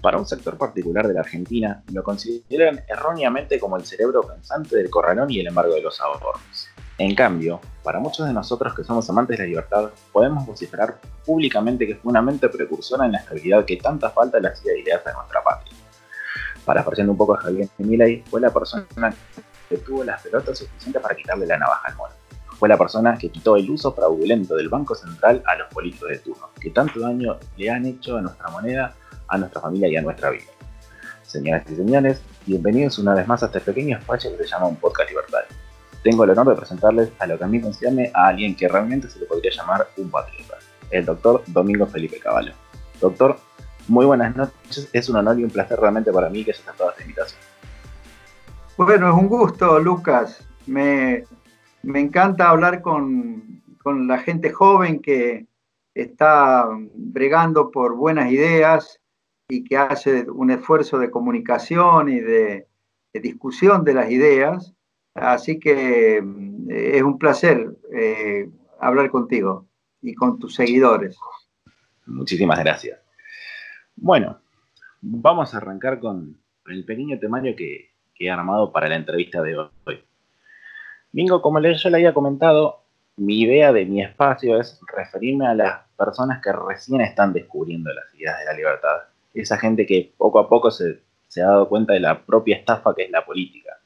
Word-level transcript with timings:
Para 0.00 0.16
un 0.16 0.26
sector 0.26 0.56
particular 0.56 1.06
de 1.06 1.12
la 1.12 1.20
Argentina, 1.20 1.82
lo 1.92 2.02
consideran 2.02 2.80
erróneamente 2.88 3.60
como 3.60 3.76
el 3.76 3.84
cerebro 3.84 4.22
pensante 4.22 4.76
del 4.76 4.88
corralón 4.88 5.30
y 5.30 5.40
el 5.40 5.48
embargo 5.48 5.74
de 5.74 5.82
los 5.82 6.00
ahorros. 6.00 6.40
En 6.96 7.14
cambio, 7.14 7.60
para 7.82 7.98
muchos 7.98 8.26
de 8.26 8.32
nosotros 8.32 8.74
que 8.74 8.82
somos 8.82 9.08
amantes 9.10 9.36
de 9.36 9.44
la 9.44 9.48
libertad, 9.48 9.90
podemos 10.12 10.46
vociferar 10.46 10.98
públicamente 11.24 11.86
que 11.86 11.96
fue 11.96 12.10
una 12.10 12.22
mente 12.22 12.48
precursora 12.48 13.04
en 13.04 13.12
la 13.12 13.18
estabilidad 13.18 13.64
que 13.66 13.76
tanta 13.76 14.08
falta 14.10 14.40
le 14.40 14.48
hacía 14.48 14.76
ideas 14.76 15.06
a 15.06 15.12
nuestra 15.12 15.42
patria. 15.42 15.74
Parafraseando 16.64 17.12
un 17.12 17.18
poco 17.18 17.34
a 17.34 17.38
Javier 17.38 17.68
Milei, 17.78 18.22
fue 18.22 18.40
la 18.40 18.50
persona 18.50 19.14
que 19.68 19.76
tuvo 19.78 20.02
las 20.02 20.22
pelotas 20.22 20.58
suficientes 20.58 21.00
para 21.02 21.14
quitarle 21.14 21.46
la 21.46 21.58
navaja 21.58 21.88
al 21.88 21.96
mono. 21.96 22.14
Fue 22.58 22.68
la 22.68 22.76
persona 22.76 23.16
que 23.16 23.30
quitó 23.30 23.56
el 23.56 23.70
uso 23.70 23.92
fraudulento 23.92 24.54
del 24.56 24.68
Banco 24.68 24.94
Central 24.94 25.42
a 25.46 25.56
los 25.56 25.68
políticos 25.68 26.08
de 26.10 26.18
turno, 26.18 26.50
que 26.60 26.70
tanto 26.70 27.00
daño 27.00 27.38
le 27.56 27.70
han 27.70 27.86
hecho 27.86 28.18
a 28.18 28.22
nuestra 28.22 28.50
moneda 28.50 28.94
a 29.30 29.38
nuestra 29.38 29.60
familia 29.60 29.88
y 29.88 29.96
a 29.96 30.02
nuestra 30.02 30.30
vida. 30.30 30.44
Señoras 31.22 31.64
y 31.70 31.76
señores, 31.76 32.20
bienvenidos 32.44 32.98
una 32.98 33.14
vez 33.14 33.26
más 33.28 33.42
a 33.42 33.46
este 33.46 33.60
pequeño 33.60 33.96
espacio 33.96 34.36
que 34.36 34.42
se 34.42 34.50
llama 34.50 34.66
un 34.66 34.76
podcast 34.76 35.08
libertario. 35.08 35.48
Tengo 36.02 36.24
el 36.24 36.30
honor 36.30 36.48
de 36.48 36.56
presentarles 36.56 37.10
a 37.18 37.26
lo 37.26 37.38
que 37.38 37.44
a 37.44 37.46
mí 37.46 37.60
concierne 37.60 38.10
a 38.12 38.28
alguien 38.28 38.56
que 38.56 38.66
realmente 38.66 39.08
se 39.08 39.20
le 39.20 39.26
podría 39.26 39.52
llamar 39.52 39.86
un 39.96 40.10
patriota, 40.10 40.56
el 40.90 41.04
doctor 41.04 41.44
Domingo 41.46 41.86
Felipe 41.86 42.18
Caballo. 42.18 42.52
Doctor, 43.00 43.38
muy 43.86 44.04
buenas 44.06 44.34
noches, 44.34 44.88
es 44.92 45.08
un 45.08 45.16
honor 45.16 45.38
y 45.38 45.44
un 45.44 45.50
placer 45.50 45.78
realmente 45.78 46.12
para 46.12 46.28
mí 46.28 46.44
que 46.44 46.50
hayas 46.50 46.66
aceptado 46.66 46.90
esta 46.90 47.02
invitación. 47.02 47.40
Bueno, 48.76 49.08
es 49.08 49.14
un 49.14 49.28
gusto, 49.28 49.78
Lucas. 49.78 50.44
Me, 50.66 51.24
me 51.82 52.00
encanta 52.00 52.48
hablar 52.48 52.80
con, 52.80 53.62
con 53.82 54.08
la 54.08 54.18
gente 54.18 54.50
joven 54.50 55.00
que 55.00 55.46
está 55.94 56.66
bregando 56.94 57.70
por 57.70 57.94
buenas 57.94 58.32
ideas 58.32 58.99
y 59.50 59.64
que 59.64 59.76
hace 59.76 60.30
un 60.30 60.50
esfuerzo 60.52 60.98
de 60.98 61.10
comunicación 61.10 62.08
y 62.08 62.20
de, 62.20 62.66
discusión 63.12 63.84
de 63.84 63.94
las 63.94 64.10
ideas. 64.10 64.72
Así 65.14 65.58
que 65.58 66.22
mm, 66.22 66.70
es 66.70 67.02
un 67.02 67.18
placer 67.18 67.76
eh, 67.92 68.48
hablar 68.78 69.10
contigo 69.10 69.66
y 70.00 70.14
con 70.14 70.38
tus 70.38 70.54
seguidores. 70.54 71.18
Muchísimas 72.06 72.60
gracias. 72.60 73.00
Bueno, 73.96 74.40
vamos 75.00 75.52
a 75.52 75.58
arrancar 75.58 75.98
con 75.98 76.40
el 76.66 76.84
pequeño 76.84 77.18
temario 77.18 77.54
que, 77.56 77.90
he 78.22 78.30
armado 78.30 78.70
para 78.70 78.86
la 78.86 78.96
entrevista 78.96 79.40
de 79.40 79.56
hoy. 79.56 80.04
Mingo, 81.12 81.40
como 81.40 81.58
yo 81.58 81.88
le 81.88 81.96
había 81.96 82.12
comentado, 82.12 82.84
mi 83.16 83.40
idea 83.40 83.72
de 83.72 83.86
mi 83.86 84.02
espacio 84.02 84.60
es 84.60 84.78
referirme 84.94 85.46
a 85.46 85.54
las 85.54 85.88
personas 85.96 86.42
que 86.42 86.52
recién 86.52 87.00
están 87.00 87.32
descubriendo 87.32 87.90
las 87.94 88.14
ideas 88.14 88.38
de 88.40 88.44
la 88.44 88.52
libertad 88.52 89.09
esa 89.34 89.58
gente 89.58 89.86
que 89.86 90.12
poco 90.16 90.38
a 90.38 90.48
poco 90.48 90.70
se, 90.70 91.02
ha 91.36 91.46
dado 91.46 91.68
cuenta 91.68 91.92
de 91.92 92.00
la 92.00 92.24
propia 92.24 92.56
estafa 92.56 92.94
que 92.94 93.04
es 93.04 93.10
la 93.10 93.24
política. 93.24 93.78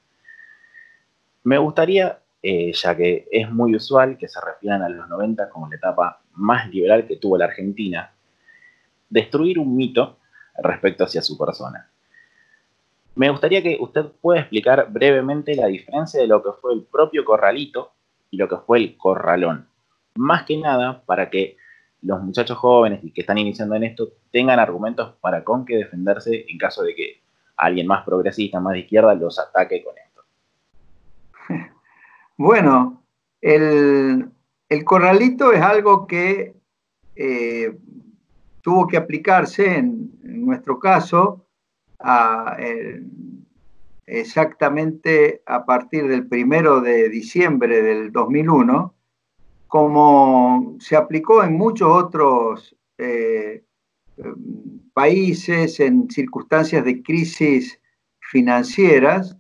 Me 1.43 1.59
gustaría, 1.59 2.21
eh, 2.43 2.73
ya 2.73 2.97
que 2.97 3.29
es 3.31 3.51
muy 3.51 3.77
usual 3.77 4.17
que 4.17 4.29
se 4.29 4.41
refieran 4.41 4.83
a 4.83 4.89
los 4.89 5.09
90 5.09 5.51
como 5.51 5.69
la 5.69 5.77
etapa 5.77 6.23
más 6.33 6.69
liberal 6.71 7.07
que 7.07 7.17
tuvo 7.17 7.37
la 7.37 7.45
Argentina, 7.47 8.13
destruir 9.11 9.59
un 9.59 9.77
mito 9.77 10.19
respecto 10.59 11.05
hacia 11.05 11.23
su 11.23 11.37
persona. 11.37 11.91
Me 13.17 13.31
gustaría 13.31 13.63
que 13.63 13.77
usted 13.81 14.07
pueda 14.21 14.41
explicar 14.41 14.89
brevemente 14.91 15.55
la 15.55 15.67
diferencia 15.67 16.21
de 16.21 16.27
lo 16.27 16.43
que 16.43 16.51
fue 16.61 16.75
el 16.75 16.83
propio 16.83 17.25
corralito 17.25 17.93
y 18.31 18.37
lo 18.37 18.49
que 18.49 18.57
fue 18.57 18.79
el 18.79 18.97
corralón. 18.97 19.69
Más 20.17 20.45
que 20.45 20.57
nada 20.57 21.03
para 21.07 21.31
que 21.31 21.57
los 22.05 22.23
muchachos 22.23 22.59
jóvenes 22.59 23.03
y 23.03 23.11
que 23.11 23.23
están 23.23 23.39
iniciando 23.39 23.75
en 23.75 23.85
esto 23.85 24.13
tengan 24.31 24.59
argumentos 24.59 25.15
para 25.21 25.43
con 25.43 25.65
qué 25.65 25.77
defenderse 25.77 26.45
en 26.49 26.59
caso 26.59 26.83
de 26.83 26.95
que 26.95 27.23
alguien 27.57 27.87
más 27.87 28.05
progresista, 28.05 28.61
más 28.61 28.75
de 28.75 28.81
izquierda, 28.81 29.15
los 29.15 29.39
ataque 29.39 29.83
con 29.83 29.95
esto. 29.99 30.23
Bueno, 32.37 33.05
el, 33.41 34.33
corralito 34.85 35.53
es 35.53 35.63
algo 35.63 36.05
que 36.07 36.57
eh, 37.15 37.79
tuvo 38.61 38.89
que 38.89 38.97
aplicarse 38.97 39.77
en, 39.77 40.11
nuestro 40.23 40.79
caso 40.79 41.47
exactamente 44.05 45.43
a 45.47 45.65
partir 45.65 46.07
del 46.07 46.27
primero 46.27 46.81
de 46.81 47.09
diciembre 47.09 47.83
del 47.83 48.13
2001 48.13 48.95
como 49.75 50.77
se 50.79 50.95
aplicó 50.95 51.43
en 51.43 51.55
muchos 51.55 51.91
otros 51.91 52.77
eh, 52.97 53.65
países 54.93 55.81
en 55.81 56.09
circunstancias 56.09 56.85
de 56.85 57.03
crisis 57.03 57.81
financieras, 58.21 59.37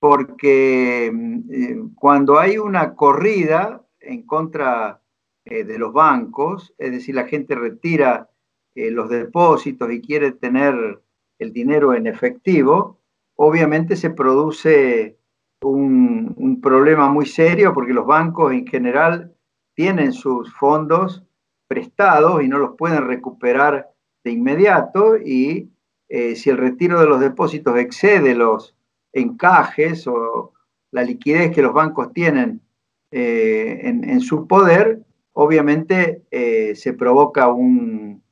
porque 0.00 1.08
eh, 1.08 1.82
cuando 1.94 2.38
hay 2.38 2.56
una 2.56 2.94
corrida 2.94 3.86
en 4.00 4.22
contra 4.22 5.02
eh, 5.44 5.64
de 5.64 5.78
los 5.78 5.92
bancos, 5.92 6.72
es 6.78 6.92
decir, 6.92 7.14
la 7.14 7.28
gente 7.28 7.54
retira 7.54 8.30
los 8.74 9.10
depósitos 9.10 9.92
y 9.92 10.00
quiere 10.00 10.32
tener 10.32 11.02
el 11.38 11.52
dinero 11.52 11.92
en 11.92 12.06
efectivo, 12.06 13.02
obviamente 13.34 13.94
se 13.94 14.08
produce 14.08 15.18
un, 15.60 16.32
un 16.38 16.62
problema 16.62 17.10
muy 17.10 17.26
serio 17.26 17.74
porque 17.74 17.92
los 17.92 18.06
bancos 18.06 18.54
en 18.54 18.66
general 18.66 19.35
tienen 19.76 20.12
sus 20.12 20.52
fondos 20.54 21.22
prestados 21.68 22.42
y 22.42 22.48
no 22.48 22.58
los 22.58 22.76
pueden 22.76 23.06
recuperar 23.06 23.90
de 24.24 24.32
inmediato 24.32 25.16
y 25.18 25.70
eh, 26.08 26.34
si 26.34 26.50
el 26.50 26.56
retiro 26.56 26.98
de 26.98 27.06
los 27.06 27.20
depósitos 27.20 27.76
excede 27.76 28.34
los 28.34 28.74
encajes 29.12 30.06
o 30.06 30.54
la 30.90 31.02
liquidez 31.02 31.54
que 31.54 31.62
los 31.62 31.74
bancos 31.74 32.12
tienen 32.12 32.62
eh, 33.10 33.80
en, 33.84 34.20
su 34.20 34.46
poder, 34.46 35.02
obviamente 35.32 36.22
eh, 36.30 36.74
se 36.74 36.92
provoca 36.92 37.48
un, 37.48 38.22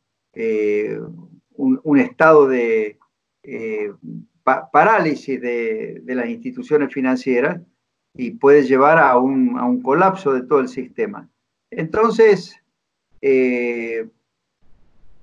un, 1.57 1.99
estado 1.99 2.49
de 2.49 2.99
parálisis 4.73 5.41
de, 5.41 6.01
de, 6.03 6.15
las 6.15 6.29
instituciones 6.29 6.93
financieras 6.93 7.61
y 8.15 8.33
puede 8.33 8.63
llevar 8.65 8.99
a 8.99 9.19
un, 9.19 9.59
a 9.59 9.65
un 9.65 9.83
colapso 9.83 10.33
de 10.33 10.43
todo 10.43 10.61
el 10.61 10.69
sistema. 10.69 11.29
Entonces, 11.77 12.57
eh, 13.21 14.07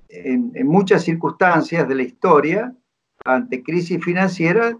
en, 0.08 0.66
muchas 0.66 1.04
circunstancias 1.04 1.88
de 1.88 1.94
la 1.94 2.02
historia, 2.02 2.74
ante 3.24 3.62
crisis 3.62 4.02
financiera, 4.04 4.76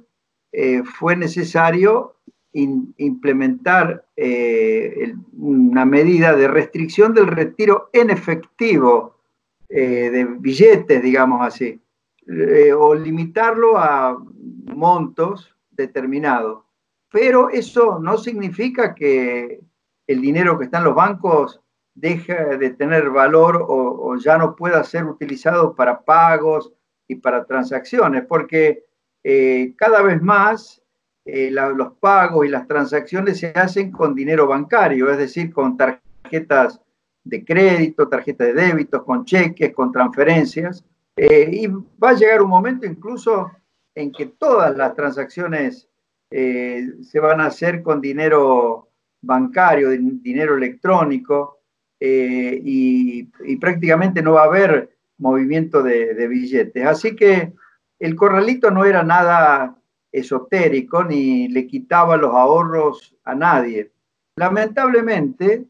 eh, 0.53 0.82
fue 0.84 1.16
necesario 1.16 2.16
implementar 2.55 4.05
eh, 4.15 5.15
una 5.38 5.87
medida 5.87 6.37
de 6.37 6.49
restricción 6.49 7.15
del 7.15 7.28
retiro 7.28 7.88
en 7.94 8.11
efectivo 8.11 9.16
de 9.71 10.27
billetes, 10.38 11.03
digamos 11.03 11.41
así, 11.41 11.81
o 12.77 12.94
limitarlo 12.94 13.78
a 13.78 14.22
montos 14.75 15.56
determinados. 15.71 16.62
Pero 17.11 17.49
eso 17.49 17.99
no 17.99 18.19
significa 18.19 18.94
que 18.94 19.62
el 20.06 20.21
dinero 20.21 20.59
que 20.59 20.66
está 20.66 20.77
en 20.77 20.84
los 20.84 20.94
bancos 20.94 21.62
deja 21.95 22.57
de 22.57 22.71
tener 22.71 23.11
valor 23.11 23.65
o, 23.69 24.17
ya 24.17 24.39
no 24.39 24.57
pueda 24.57 24.83
ser 24.85 25.05
utilizado 25.05 25.75
para 25.75 26.03
pagos 26.03 26.73
y 27.07 27.17
para 27.17 27.45
transacciones, 27.45 28.25
porque 28.27 28.85
eh, 29.23 29.75
cada 29.77 30.03
vez 30.03 30.21
más 30.23 30.83
eh, 31.25 31.51
los 31.51 31.93
pagos 32.01 32.47
y 32.47 32.49
las 32.49 32.67
transacciones 32.67 33.39
se 33.39 33.49
hacen 33.49 33.93
con 33.93 34.15
dinero 34.15 34.47
bancario, 34.47 35.11
es 35.11 35.19
decir, 35.19 35.53
con 35.53 35.77
tarjetas 35.77 36.81
de 37.25 37.45
crédito, 37.45 38.09
tarjetas 38.09 38.49
de 38.49 38.55
débito, 38.55 39.05
con 39.05 39.25
cheques, 39.25 39.73
con 39.73 39.93
transferencias. 39.93 40.85
Eh, 41.15 41.50
y 41.53 41.67
va 41.67 42.11
a 42.11 42.15
llegar 42.15 42.43
un 42.43 42.49
momento 42.49 42.87
incluso 42.87 43.53
en 43.95 44.11
que 44.11 44.27
todas 44.27 44.75
las 44.77 44.95
transacciones 44.95 45.88
se 46.31 47.21
van 47.21 47.43
a 47.43 47.47
hacer 47.49 47.83
con 47.83 48.00
dinero 48.00 48.88
bancario, 49.21 49.91
dinero 49.91 50.56
electrónico, 50.56 51.62
eh, 52.04 52.60
y, 52.64 53.56
prácticamente 53.58 54.22
no 54.22 54.32
va 54.32 54.43
a 54.43 54.46
haber 54.46 54.96
movimiento 55.19 55.84
de, 55.84 56.26
billetes. 56.26 56.84
Así 56.84 57.14
que 57.14 57.52
el 58.00 58.16
corralito 58.16 58.72
no 58.72 58.84
era 58.84 59.04
nada 59.04 59.78
esotérico 60.10 61.04
ni 61.04 61.46
le 61.46 61.69
quitaba 61.69 62.16
los 62.16 62.34
ahorros 62.34 63.14
a 63.22 63.37
nadie. 63.37 63.93
Lamentablemente, 64.34 65.64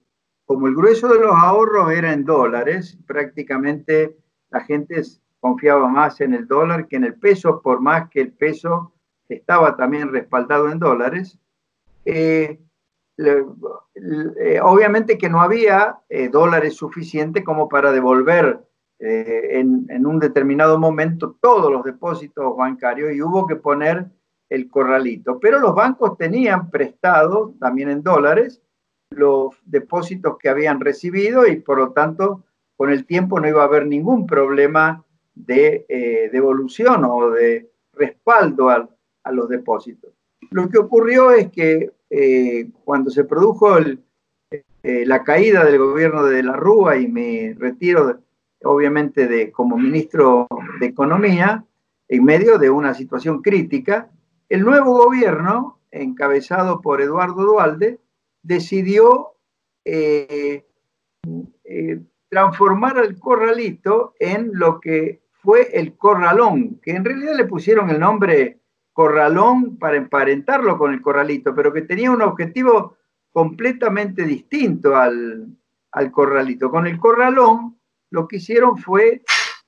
como 0.47 0.69
el 0.69 0.75
grueso 0.75 1.09
de 1.09 1.21
los 1.21 1.35
ahorros 1.35 1.93
era 1.93 2.15
en 2.15 2.25
dólares, 2.25 2.99
prácticamente 3.07 4.17
la 4.51 4.61
gente 4.61 5.03
confiaba 5.39 5.87
más 5.87 6.23
en 6.23 6.33
el 6.33 6.49
dólar 6.49 6.89
que 6.89 6.97
en 6.97 7.05
el 7.05 7.15
peso, 7.17 7.61
por 7.61 7.83
más 7.83 8.09
que 8.09 8.23
el 8.23 8.33
peso 8.33 8.95
estaba 9.29 9.77
también 9.77 10.11
respaldado 10.11 10.71
en 10.71 10.79
dólares. 10.79 11.39
Eh, 12.07 12.59
obviamente 14.63 15.19
que 15.19 15.29
no 15.29 15.41
había 15.41 15.99
eh, 16.09 16.29
dólares 16.29 16.75
suficientes 16.75 17.45
como 17.45 17.69
para 17.69 17.93
devolver 17.93 18.61
eh, 19.05 19.59
en, 19.59 20.07
un 20.07 20.21
determinado 20.21 20.79
momento 20.79 21.37
todos 21.41 21.73
los 21.73 21.83
depósitos 21.83 22.57
bancarios 22.57 23.13
y 23.13 23.21
hubo 23.21 23.49
que 23.49 23.57
poner 23.57 24.07
el 24.49 24.69
corralito. 24.71 25.41
Pero 25.41 25.59
los 25.59 25.75
bancos 25.75 26.17
tenían 26.17 26.71
prestado, 26.71 27.55
también 27.59 27.89
en 27.89 28.03
dólares, 28.03 28.63
los 29.11 29.57
depósitos 29.65 30.39
que 30.39 30.49
habían 30.49 30.79
recibido 30.79 31.47
y 31.49 31.57
por 31.57 31.79
lo 31.79 31.93
tanto 31.93 32.45
con 32.77 32.91
el 32.91 33.05
tiempo 33.05 33.41
no 33.41 33.49
iba 33.49 33.63
a 33.63 33.67
haber 33.67 33.87
ningún 33.87 34.27
problema 34.27 35.05
de 35.35 35.85
eh, 35.89 36.31
devolución 36.33 37.05
o 37.05 37.31
de 37.31 37.71
respaldo 37.93 38.71
a, 38.71 38.89
los 39.31 39.49
depósitos. 39.49 40.13
Lo 40.51 40.69
que 40.69 40.79
ocurrió 40.79 41.31
es 41.31 41.51
que 41.51 41.93
eh, 42.15 42.69
cuando 42.85 43.11
se 43.11 43.25
produjo 43.25 43.79
la 44.83 45.23
caída 45.23 45.65
del 45.65 45.79
gobierno 45.79 46.25
de 46.25 46.43
la 46.43 46.55
Rúa 46.55 46.97
y 46.97 47.07
mi 47.09 47.53
retiro 47.55 48.21
obviamente 48.65 49.27
de, 49.27 49.51
como 49.51 49.77
ministro 49.77 50.47
de 50.81 50.87
Economía, 50.87 51.65
en 52.09 52.25
medio 52.25 52.59
de 52.59 52.71
una 52.71 52.95
situación 52.95 53.43
crítica, 53.43 54.11
el 54.49 54.63
nuevo 54.63 55.05
gobierno, 55.05 55.81
encabezado 55.91 56.81
por 56.81 57.01
Eduardo 57.01 57.43
Dualde, 57.43 57.99
decidió 58.43 59.33
eh, 59.85 60.67
eh, 61.65 62.01
transformar 62.29 62.99
al 62.99 63.19
corralito 63.19 64.15
en 64.19 64.51
lo 64.53 64.81
que 64.81 65.23
fue 65.31 65.69
el 65.73 65.97
corralón, 65.97 66.81
que 66.83 66.93
en 66.93 67.05
realidad 67.05 67.37
le 67.37 67.47
pusieron 67.47 67.91
el 67.91 67.99
nombre 67.99 68.59
corralón 68.93 69.79
para 69.79 69.97
emparentarlo 69.97 70.79
con 70.79 70.93
el 70.93 71.01
corralito, 71.01 71.55
pero 71.55 71.73
que 71.73 71.83
tenía 71.83 72.11
un 72.11 72.23
objetivo 72.23 72.97
completamente 73.33 74.25
distinto 74.25 74.97
al, 74.97 75.49
al 75.93 76.11
corralito. 76.11 76.71
Con 76.71 76.87
el 76.87 76.99
corralón 76.99 77.79
lo 78.11 78.29
que 78.29 78.37
hicieron 78.37 78.77
fue 78.77 79.23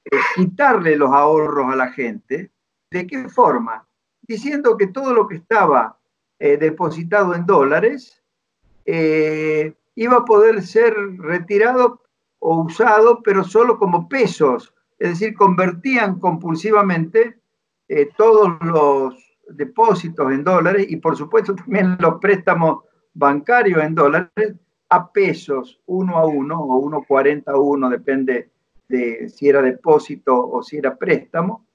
eh, 0.05 0.17
quitarle 0.35 0.97
los 0.97 1.11
ahorros 1.11 1.73
a 1.73 1.77
la 1.77 1.91
gente. 1.93 2.51
¿De 2.91 3.07
qué 3.07 3.29
forma? 3.29 3.87
Diciendo 4.23 4.77
que 4.77 4.89
todo 4.89 5.15
lo 5.15 5.27
que 5.27 5.37
estaba 5.37 5.99
eh, 6.39 6.57
depositado 6.59 7.35
en 7.35 7.47
dólares 7.47 8.23
eh, 8.85 9.75
iba 9.95 10.19
a 10.19 10.25
poder 10.25 10.63
ser 10.63 10.95
retirado 11.19 12.03
o 12.39 12.63
usado, 12.63 13.23
pero 13.23 13.45
solo 13.45 13.79
como 13.79 14.09
pesos. 14.09 14.75
Es 14.99 15.11
decir, 15.11 15.35
convertían 15.35 16.21
compulsivamente 16.21 17.39
todos 18.17 18.51
los 18.63 19.15
depósitos 19.49 20.33
en 20.33 20.43
dólares 20.43 20.87
y 20.89 20.97
por 20.97 21.17
supuesto 21.17 21.55
también 21.55 21.97
los 22.01 22.15
préstamos 22.21 22.85
bancarios 23.13 23.83
en 23.83 23.95
dólares 23.95 24.55
a 24.89 25.11
pesos 25.11 25.81
uno 25.87 26.19
a 26.19 26.27
uno 26.27 26.61
o 26.61 26.83
1.40 26.83 27.45
a 27.47 27.59
uno, 27.59 27.89
depende 27.89 28.51
de 28.89 29.29
si 29.29 29.49
era 29.49 29.63
depósito 29.63 30.37
o 30.37 30.63
si 30.63 30.77
era 30.77 30.97
préstamo. 30.97 31.67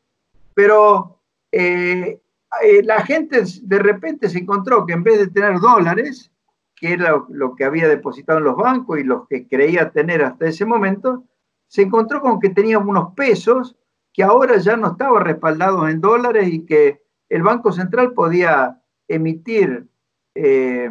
Pero 0.54 1.20
eh, 1.52 2.20
eh, 2.62 2.84
la 2.84 3.04
gente 3.06 3.44
de 3.62 3.80
repente 3.80 4.30
se 4.30 4.40
encontró 4.40 4.86
que 4.86 4.94
en 4.94 5.04
vez 5.04 5.20
de 5.20 5.28
tener 5.28 5.60
dólares, 5.60 6.32
que 6.76 6.94
era 6.94 7.24
lo 7.30 7.56
que 7.56 7.66
había 7.66 7.88
depositado 7.88 8.40
en 8.40 8.46
los 8.46 8.56
bancos 8.56 9.00
y 9.00 9.04
los 9.04 9.28
que 9.28 9.48
creía 9.48 9.92
tener 9.92 10.24
hasta 10.24 10.48
ese 10.48 10.66
momento, 10.66 11.24
se 11.68 11.82
encontró 11.82 12.22
con 12.22 12.40
que 12.40 12.50
tenía 12.50 12.80
unos 12.80 13.14
pesos 13.16 13.76
que 14.19 14.24
ahora 14.24 14.57
ya 14.57 14.75
no 14.75 14.92
estaban 14.92 15.24
respaldados 15.24 15.89
en 15.89 16.01
dólares 16.01 16.50
y 16.51 16.66
que 16.66 17.01
el 17.30 17.42
Banco 17.42 17.71
Central 17.71 18.12
podía 18.12 18.77
emitir 19.07 19.88
eh, 20.36 20.89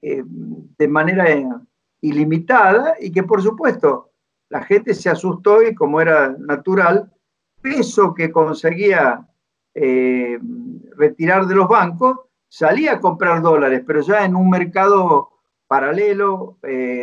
eh, 0.00 0.22
de 0.24 0.86
manera 0.88 1.26
ilimitada 2.00 2.94
y 3.00 3.10
que 3.10 3.24
por 3.24 3.42
supuesto 3.42 4.12
la 4.48 4.62
gente 4.62 4.94
se 4.94 5.10
asustó 5.10 5.60
y 5.60 5.74
como 5.74 6.00
era 6.00 6.36
natural, 6.38 7.12
peso 7.60 8.14
que 8.14 8.30
conseguía 8.30 9.26
eh, 9.74 10.38
retirar 10.96 11.46
de 11.46 11.56
los 11.56 11.66
bancos, 11.66 12.16
salía 12.46 12.92
a 12.92 13.00
comprar 13.00 13.42
dólares, 13.42 13.82
pero 13.84 14.02
ya 14.02 14.24
en 14.24 14.36
un 14.36 14.50
mercado 14.50 15.30
paralelo 15.66 16.58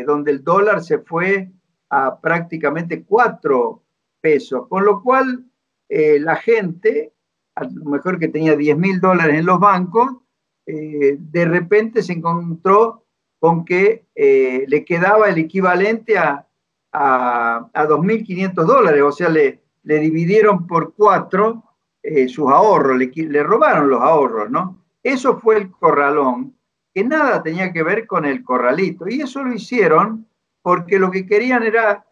donde 0.05 0.31
el 0.31 0.41
dólar 0.41 0.81
se 0.81 0.99
fue 0.99 1.51
a 1.89 2.17
prácticamente 2.17 3.03
cuatro 3.03 3.81
pesos, 4.21 4.67
con 4.67 4.85
lo 4.85 5.01
cual 5.01 5.45
la 5.89 6.37
gente, 6.37 7.13
a 7.55 7.65
lo 7.65 7.89
mejor 7.89 8.17
que 8.17 8.29
tenía 8.29 8.55
10 8.55 8.77
mil 8.77 9.01
dólares 9.01 9.39
en 9.39 9.45
los 9.45 9.59
bancos, 9.59 10.21
eh, 10.65 11.17
de 11.19 11.45
repente 11.45 12.03
se 12.03 12.13
encontró 12.13 13.05
con 13.39 13.65
que 13.65 14.05
eh, 14.13 14.65
le 14.67 14.85
quedaba 14.85 15.27
el 15.29 15.39
equivalente 15.39 16.17
a, 16.17 16.47
a, 16.91 17.69
2.500 17.73 18.53
dólares, 18.65 19.01
o 19.01 19.11
sea, 19.11 19.29
le, 19.29 19.59
le, 19.83 19.99
dividieron 19.99 20.67
por 20.67 20.93
cuatro 20.93 21.63
eh, 22.03 22.27
sus 22.27 22.51
ahorros, 22.51 22.97
le, 22.97 23.11
le, 23.13 23.43
robaron 23.43 23.89
los 23.89 24.01
ahorros, 24.01 24.51
¿no? 24.51 24.77
Eso 25.01 25.39
fue 25.39 25.57
el 25.57 25.71
corralón, 25.71 26.55
que 26.93 27.03
nada 27.03 27.41
tenía 27.41 27.73
que 27.73 27.81
ver 27.81 28.05
con 28.05 28.25
el 28.25 28.43
corralito, 28.43 29.07
y 29.07 29.21
eso 29.21 29.43
lo 29.43 29.53
hicieron 29.53 30.27
porque 30.61 30.99
lo 30.99 31.09
que 31.09 31.25
querían 31.25 31.63
era 31.63 32.05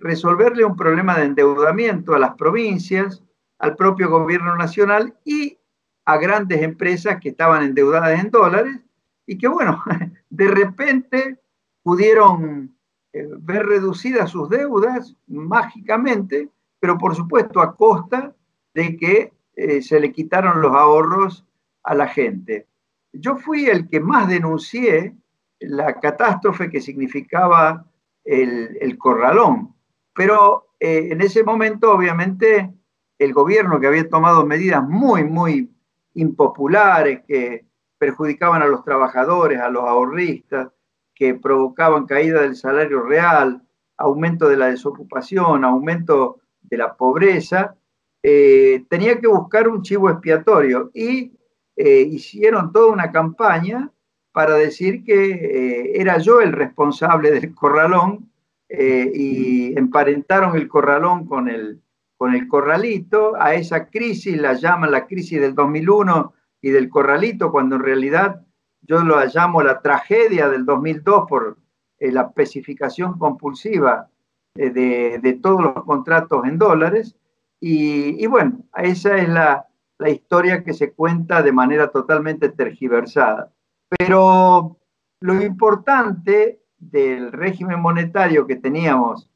resolverle 0.00 0.64
un 0.64 0.74
problema 0.74 1.16
de 1.16 1.26
endeudamiento 1.26 2.14
a 2.14 2.18
las 2.18 2.34
provincias, 2.34 3.22
al 3.58 3.76
propio 3.76 4.10
gobierno 4.10 4.56
nacional 4.56 5.14
y 5.24 5.58
a 6.04 6.16
grandes 6.16 6.62
empresas 6.62 7.20
que 7.20 7.28
estaban 7.28 7.62
endeudadas 7.62 8.18
en 8.18 8.30
dólares 8.30 8.80
y 9.26 9.38
que, 9.38 9.48
bueno, 9.48 9.82
de 10.30 10.48
repente 10.48 11.38
pudieron 11.82 12.74
eh, 13.12 13.28
ver 13.38 13.66
reducidas 13.66 14.30
sus 14.30 14.48
deudas 14.48 15.16
mágicamente, 15.26 16.48
pero 16.80 16.98
por 16.98 17.14
supuesto 17.14 17.60
a 17.60 17.76
costa 17.76 18.34
de 18.74 18.96
que 18.96 19.32
eh, 19.54 19.82
se 19.82 20.00
le 20.00 20.12
quitaron 20.12 20.60
los 20.60 20.74
ahorros 20.74 21.44
a 21.84 21.94
la 21.94 22.08
gente. 22.08 22.66
Yo 23.12 23.36
fui 23.36 23.66
el 23.66 23.88
que 23.88 24.00
más 24.00 24.28
denuncié 24.28 25.14
la 25.60 26.00
catástrofe 26.00 26.70
que 26.70 26.80
significaba 26.80 27.84
el, 28.24 28.96
corralón, 28.98 29.74
pero 30.14 30.74
eh, 30.78 31.08
en 31.10 31.20
ese 31.20 31.42
momento 31.42 31.92
obviamente 31.92 32.72
el 33.18 33.32
gobierno 33.32 33.80
que 33.80 33.86
había 33.86 34.08
tomado 34.08 34.46
medidas 34.46 34.82
muy, 34.86 35.24
muy 35.24 35.70
impopulares 36.14 37.22
que 37.26 37.66
perjudicaban 37.98 38.62
a 38.62 38.66
los 38.66 38.84
trabajadores, 38.84 39.60
a 39.60 39.68
los 39.68 39.84
ahorristas, 39.84 40.68
que 41.14 41.34
provocaban 41.34 42.06
caída 42.06 42.42
del 42.42 42.56
salario 42.56 43.02
real, 43.02 43.62
aumento 43.96 44.48
de 44.48 44.56
la 44.56 44.66
desocupación, 44.66 45.64
aumento 45.64 46.40
de 46.62 46.76
la 46.76 46.96
pobreza, 46.96 47.76
eh, 48.22 48.84
tenía 48.88 49.18
que 49.20 49.26
buscar 49.26 49.68
un 49.68 49.82
chivo 49.82 50.10
expiatorio. 50.10 50.90
Y 50.94 51.32
eh, 51.76 52.00
hicieron 52.00 52.72
toda 52.72 52.92
una 52.92 53.10
campaña 53.12 53.90
para 54.32 54.54
decir 54.54 55.04
que 55.04 55.30
eh, 55.30 56.00
era 56.00 56.18
yo 56.18 56.40
el 56.40 56.52
responsable 56.52 57.30
del 57.30 57.54
corralón 57.54 58.28
y 58.74 59.78
emparentaron 59.78 60.56
el 60.56 60.66
corralón 60.66 61.26
con 61.26 61.50
el, 61.50 61.82
con 62.16 62.34
el 62.34 62.48
corralito, 62.48 63.34
a 63.38 63.54
esa 63.54 63.88
crisis 63.90 64.40
la 64.40 64.54
llaman 64.54 64.92
la 64.92 65.06
crisis 65.06 65.40
del 65.40 65.54
2001 65.54 66.32
y 66.62 66.70
del 66.70 66.88
corralito, 66.88 67.50
cuando 67.50 67.76
en 67.76 67.82
realidad 67.82 68.42
yo 68.82 69.02
lo 69.02 69.16
llamo 69.24 69.62
la 69.62 69.80
tragedia 69.80 70.48
del 70.48 70.64
2002 70.64 71.24
por 71.28 71.58
eh, 71.98 72.12
la 72.12 72.22
especificación 72.22 73.18
compulsiva 73.18 74.08
eh, 74.54 74.70
de, 74.70 75.38
todos 75.42 75.62
los 75.62 75.84
contratos 75.84 76.44
en 76.44 76.58
dólares. 76.58 77.16
Y, 77.60 78.26
bueno, 78.26 78.58
esa 78.76 79.16
es 79.18 79.28
la, 79.28 79.68
la 79.98 80.10
historia 80.10 80.64
que 80.64 80.74
se 80.74 80.92
cuenta 80.92 81.42
de 81.42 81.52
manera 81.52 81.88
totalmente 81.88 82.48
tergiversada. 82.48 83.51
Pero 83.98 84.78
lo 85.20 85.42
importante 85.42 86.60
del 86.78 87.32
régimen 87.32 87.80
monetario 87.80 88.46
que 88.46 88.56
teníamos 88.56 89.28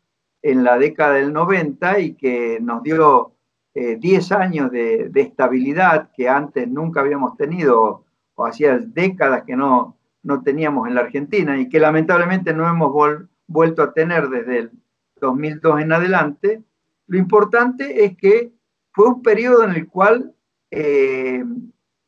en 0.43 0.65
la 0.65 0.79
década 0.79 1.15
del 1.15 1.33
90 1.33 1.99
y 2.01 2.15
que 2.15 2.59
nos 2.61 2.83
dio 2.83 3.33
10 3.75 4.31
eh, 4.31 4.35
años 4.35 4.71
de, 4.71 5.11
estabilidad 5.15 6.11
que 6.17 6.29
antes 6.29 6.69
nunca 6.69 7.01
habíamos 7.01 7.37
tenido 7.37 8.05
o 8.35 8.47
hacía 8.47 8.79
décadas 8.79 9.45
que 9.45 9.57
no, 9.57 9.97
no 10.23 10.43
teníamos 10.43 10.89
en 10.89 10.95
la 10.95 11.03
Argentina 11.03 11.59
y 11.59 11.69
que 11.69 11.81
lamentablemente 11.81 12.55
no 12.55 12.69
hemos 12.69 12.93
vuelto 13.47 13.83
a 13.83 13.93
tener 13.93 14.29
desde 14.29 14.59
el 14.59 14.71
2002 15.21 15.81
en 15.81 15.93
adelante, 15.93 16.63
lo 17.07 17.19
importante 17.19 18.05
es 18.05 18.17
que 18.17 18.53
fue 18.93 19.09
un 19.09 19.23
periodo 19.23 19.65
en 19.65 19.71
el 19.71 19.89
cual 19.89 20.35
eh, 20.71 21.45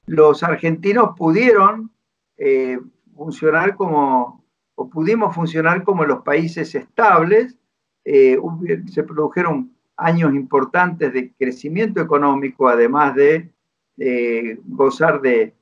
los 0.06 0.42
argentinos 0.42 1.10
pudieron 1.16 1.90
eh, 2.38 2.78
funcionar 3.14 3.76
como, 3.76 4.44
o 4.74 4.88
pudimos 4.88 5.34
funcionar 5.34 5.82
como 5.84 6.04
los 6.04 6.22
países 6.22 6.74
estables, 6.74 7.56
eh, 8.04 8.38
se 8.86 9.02
produjeron 9.02 9.72
años 9.96 10.32
importantes 10.34 11.12
de 11.12 11.32
crecimiento 11.32 12.00
económico, 12.00 12.68
además 12.68 13.14
de 13.14 13.50
gozar 14.64 15.20
de, 15.20 15.54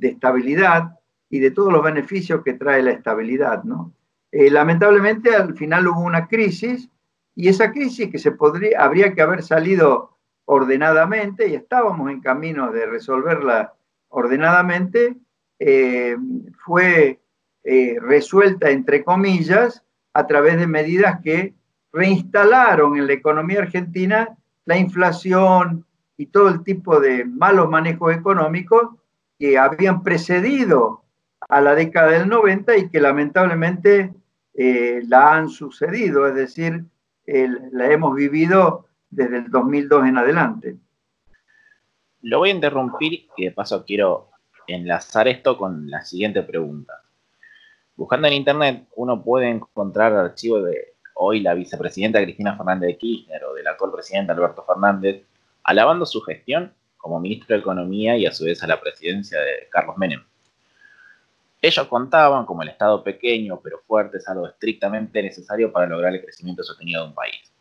estabilidad 0.00 0.98
y 1.30 1.38
de 1.38 1.52
todos 1.52 1.72
los 1.72 1.82
beneficios 1.82 2.42
que 2.44 2.54
trae 2.54 2.82
la 2.82 2.90
estabilidad. 2.90 3.62
¿no? 3.64 3.92
Eh, 4.36 4.50
lamentablemente 4.50 5.34
al 5.34 5.54
final 5.54 5.86
hubo 5.86 6.00
una 6.00 6.26
crisis 6.26 6.90
Y 7.36 7.48
esa 7.48 7.70
crisis 7.70 8.10
que 8.10 8.18
se 8.18 8.32
podría, 8.32 8.80
habría 8.80 9.14
que 9.14 9.22
haber 9.22 9.42
salido 9.42 10.18
ordenadamente, 10.44 11.48
y 11.48 11.54
estábamos 11.54 12.10
en 12.10 12.20
camino 12.20 12.70
de 12.70 12.86
resolverla 12.86 13.74
ordenadamente, 14.08 15.16
eh, 15.58 16.16
fue 16.64 17.20
eh, 17.62 17.96
resuelta, 18.00 18.70
entre 18.70 19.04
comillas, 19.04 19.82
a 20.12 20.26
través 20.26 20.58
de 20.58 20.66
medidas 20.66 21.20
que 21.22 21.54
reinstalaron 21.92 22.96
en 22.96 23.06
la 23.06 23.12
economía 23.12 23.60
argentina 23.60 24.36
la 24.64 24.78
inflación 24.78 25.86
y 26.16 26.26
todo 26.26 26.48
el 26.48 26.62
tipo 26.62 27.00
de 27.00 27.24
malos 27.24 27.68
manejos 27.68 28.14
económicos 28.14 28.90
que 29.38 29.58
habían 29.58 30.02
precedido 30.02 31.04
a 31.48 31.60
la 31.60 31.74
década 31.74 32.12
del 32.12 32.28
90 32.28 32.76
y 32.76 32.88
que 32.88 33.00
lamentablemente 33.00 34.14
eh, 34.54 35.02
la 35.06 35.34
han 35.34 35.48
sucedido, 35.48 36.26
es 36.26 36.34
decir, 36.34 36.84
la 37.26 37.90
hemos 37.90 38.14
vivido 38.14 38.86
desde 39.10 39.38
el 39.38 39.50
2002 39.50 40.06
en 40.06 40.18
adelante. 40.18 40.76
Lo 42.20 42.38
voy 42.38 42.50
a 42.50 42.54
interrumpir 42.54 43.26
y 43.36 43.44
de 43.44 43.50
paso 43.50 43.84
quiero 43.84 44.30
enlazar 44.66 45.28
esto 45.28 45.56
con 45.56 45.90
la 45.90 46.02
siguiente 46.02 46.42
pregunta. 46.42 47.02
Buscando 47.96 48.28
en 48.28 48.34
internet 48.34 48.88
uno 48.96 49.22
puede 49.22 49.48
encontrar 49.48 50.12
archivos 50.12 50.64
de 50.64 50.94
hoy 51.14 51.40
la 51.40 51.54
vicepresidenta 51.54 52.22
Cristina 52.22 52.56
Fernández 52.56 52.88
de 52.88 52.98
Kirchner 52.98 53.44
o 53.44 53.54
del 53.54 53.66
actual 53.66 53.92
presidente 53.92 54.32
Alberto 54.32 54.64
Fernández 54.64 55.24
alabando 55.62 56.04
su 56.04 56.20
gestión 56.20 56.72
como 56.96 57.20
ministro 57.20 57.54
de 57.54 57.60
Economía 57.60 58.16
y 58.16 58.26
a 58.26 58.32
su 58.32 58.44
vez 58.44 58.62
a 58.62 58.66
la 58.66 58.80
presidencia 58.80 59.40
de 59.40 59.68
Carlos 59.70 59.96
Menem. 59.96 60.24
Ellos 61.60 61.86
contaban 61.86 62.44
como 62.44 62.62
el 62.62 62.68
Estado 62.68 63.02
pequeño 63.02 63.60
pero 63.62 63.80
fuerte 63.86 64.18
es 64.18 64.28
algo 64.28 64.46
estrictamente 64.46 65.22
necesario 65.22 65.72
para 65.72 65.86
lograr 65.86 66.14
el 66.14 66.22
crecimiento 66.22 66.62
sostenido 66.62 67.02
de 67.02 67.08
un 67.08 67.14
país. 67.14 67.52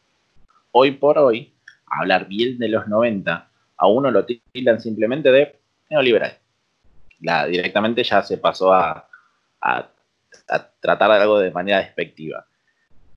Hoy 0.72 0.92
por 0.92 1.18
hoy, 1.20 1.54
hablar 1.86 2.28
bien 2.28 2.58
de 2.58 2.68
los 2.70 2.88
90, 2.88 3.50
a 3.78 3.88
uno 3.88 4.12
lo 4.12 4.26
tildan 4.26 4.82
simplemente 4.82 5.32
de 5.32 5.60
neoliberal. 5.90 6.43
Directamente 7.24 8.04
ya 8.04 8.22
se 8.22 8.38
pasó 8.38 8.74
a, 8.74 9.08
tratar 10.82 11.10
algo 11.12 11.40
de 11.40 11.52
manera 11.52 11.80
despectiva. 11.80 12.46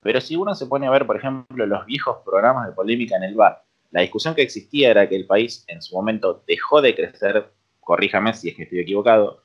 Pero 0.01 0.21
si 0.21 0.37
uno 0.37 0.55
se 0.55 0.65
pone 0.65 0.87
a 0.87 0.91
ver, 0.91 1.05
por 1.05 1.17
ejemplo, 1.17 1.65
los 1.65 1.85
viejos 1.85 2.19
programas 2.23 2.67
de 2.67 2.73
polémica 2.73 3.17
en 3.17 3.23
el 3.23 3.35
bar, 3.35 3.63
la 3.91 4.01
discusión 4.01 4.33
que 4.33 4.43
existía 4.43 4.91
era 4.91 5.09
que 5.09 5.17
el 5.17 5.25
país 5.25 5.65
en 5.67 5.81
su 5.81 5.95
momento 5.95 6.43
dejó 6.47 6.81
de 6.81 6.95
crecer, 6.95 7.51
corríjame 7.81 8.33
si 8.33 8.49
es 8.49 8.55
que 8.55 8.63
estoy 8.63 8.79
equivocado, 8.79 9.43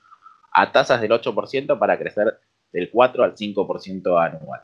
a 0.53 0.71
tasas 0.71 1.01
del 1.01 1.11
8% 1.11 1.79
para 1.79 1.99
crecer 1.99 2.39
del 2.73 2.91
4 2.91 3.25
al 3.25 3.35
5% 3.35 4.25
anual. 4.25 4.61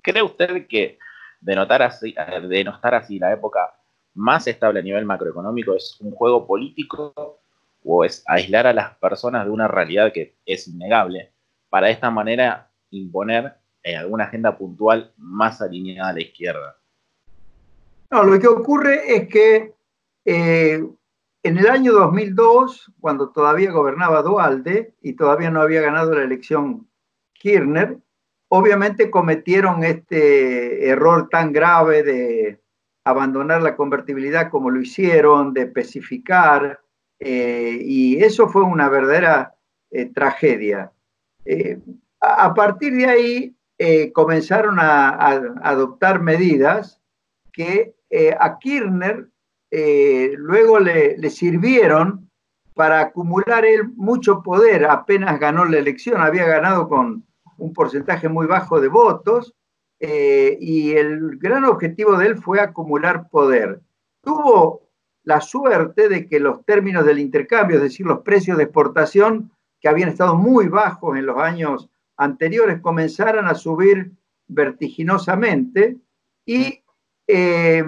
¿Cree 0.00 0.22
usted 0.22 0.66
que 0.66 0.98
denotar 1.40 1.82
así, 1.82 2.14
denostar 2.48 2.94
así 2.94 3.18
la 3.18 3.32
época 3.32 3.74
más 4.14 4.46
estable 4.46 4.80
a 4.80 4.82
nivel 4.82 5.04
macroeconómico 5.04 5.74
es 5.74 5.96
un 6.00 6.12
juego 6.12 6.46
político 6.46 7.40
o 7.90 8.04
es 8.04 8.22
aislar 8.26 8.66
a 8.66 8.74
las 8.74 8.94
personas 8.98 9.46
de 9.46 9.50
una 9.50 9.66
realidad 9.66 10.12
que 10.12 10.36
es 10.44 10.68
innegable 10.68 11.32
para 11.70 11.86
de 11.86 11.94
esta 11.94 12.10
manera 12.10 12.70
imponer 12.90 13.54
eh, 13.82 13.96
alguna 13.96 14.24
agenda 14.24 14.58
puntual 14.58 15.14
más 15.16 15.62
alineada 15.62 16.10
a 16.10 16.12
la 16.12 16.20
izquierda? 16.20 16.76
No, 18.10 18.24
lo 18.24 18.38
que 18.38 18.46
ocurre 18.46 19.16
es 19.16 19.28
que 19.28 19.72
eh, 20.26 20.86
en 21.42 21.58
el 21.58 21.66
año 21.66 21.94
2002, 21.94 22.92
cuando 23.00 23.30
todavía 23.30 23.70
gobernaba 23.70 24.20
Dualde 24.20 24.94
y 25.00 25.14
todavía 25.14 25.50
no 25.50 25.62
había 25.62 25.80
ganado 25.80 26.14
la 26.14 26.24
elección 26.24 26.86
Kirchner, 27.32 27.96
obviamente 28.48 29.10
cometieron 29.10 29.82
este 29.82 30.90
error 30.90 31.30
tan 31.30 31.52
grave 31.54 32.02
de 32.02 32.60
abandonar 33.04 33.62
la 33.62 33.76
convertibilidad 33.76 34.50
como 34.50 34.68
lo 34.68 34.78
hicieron, 34.78 35.54
de 35.54 35.62
especificar, 35.62 36.80
eh, 37.20 37.78
y 37.80 38.22
eso 38.22 38.48
fue 38.48 38.62
una 38.62 38.88
verdadera 38.88 39.54
eh, 39.90 40.06
tragedia. 40.06 40.92
Eh, 41.44 41.78
a, 42.20 42.54
partir 42.54 42.94
de 42.94 43.06
ahí 43.06 43.54
comenzaron 44.12 44.78
a, 44.80 45.08
adoptar 45.62 46.20
medidas 46.20 47.00
que 47.52 47.94
a 48.40 48.58
Kirchner 48.58 49.28
luego 49.70 50.80
le, 50.80 51.30
sirvieron 51.30 52.28
para 52.74 53.00
acumular 53.00 53.64
él 53.64 53.88
mucho 53.94 54.42
poder. 54.42 54.86
Apenas 54.86 55.38
ganó 55.38 55.64
la 55.64 55.78
elección, 55.78 56.20
había 56.20 56.44
ganado 56.44 56.88
con 56.88 57.24
un 57.56 57.72
porcentaje 57.72 58.28
muy 58.28 58.46
bajo 58.46 58.80
de 58.80 58.88
votos 58.88 59.54
y 60.00 60.92
el 60.94 61.38
gran 61.38 61.64
objetivo 61.64 62.18
de 62.18 62.26
él 62.26 62.36
fue 62.36 62.60
acumular 62.60 63.28
poder. 63.30 63.80
Tuvo 64.22 64.87
la 65.28 65.42
suerte 65.42 66.08
de 66.08 66.26
que 66.26 66.40
los 66.40 66.64
términos 66.64 67.04
del 67.04 67.18
intercambio, 67.18 67.76
es 67.76 67.82
decir, 67.82 68.06
los 68.06 68.20
precios 68.20 68.56
de 68.56 68.64
exportación 68.64 69.50
que 69.78 69.86
habían 69.86 70.08
estado 70.08 70.34
muy 70.34 70.68
bajos 70.68 71.18
en 71.18 71.26
los 71.26 71.36
años 71.36 71.90
anteriores, 72.16 72.80
comenzaran 72.80 73.46
a 73.46 73.54
subir 73.54 74.10
vertiginosamente 74.46 75.98
y 76.46 76.82
eh, 77.26 77.84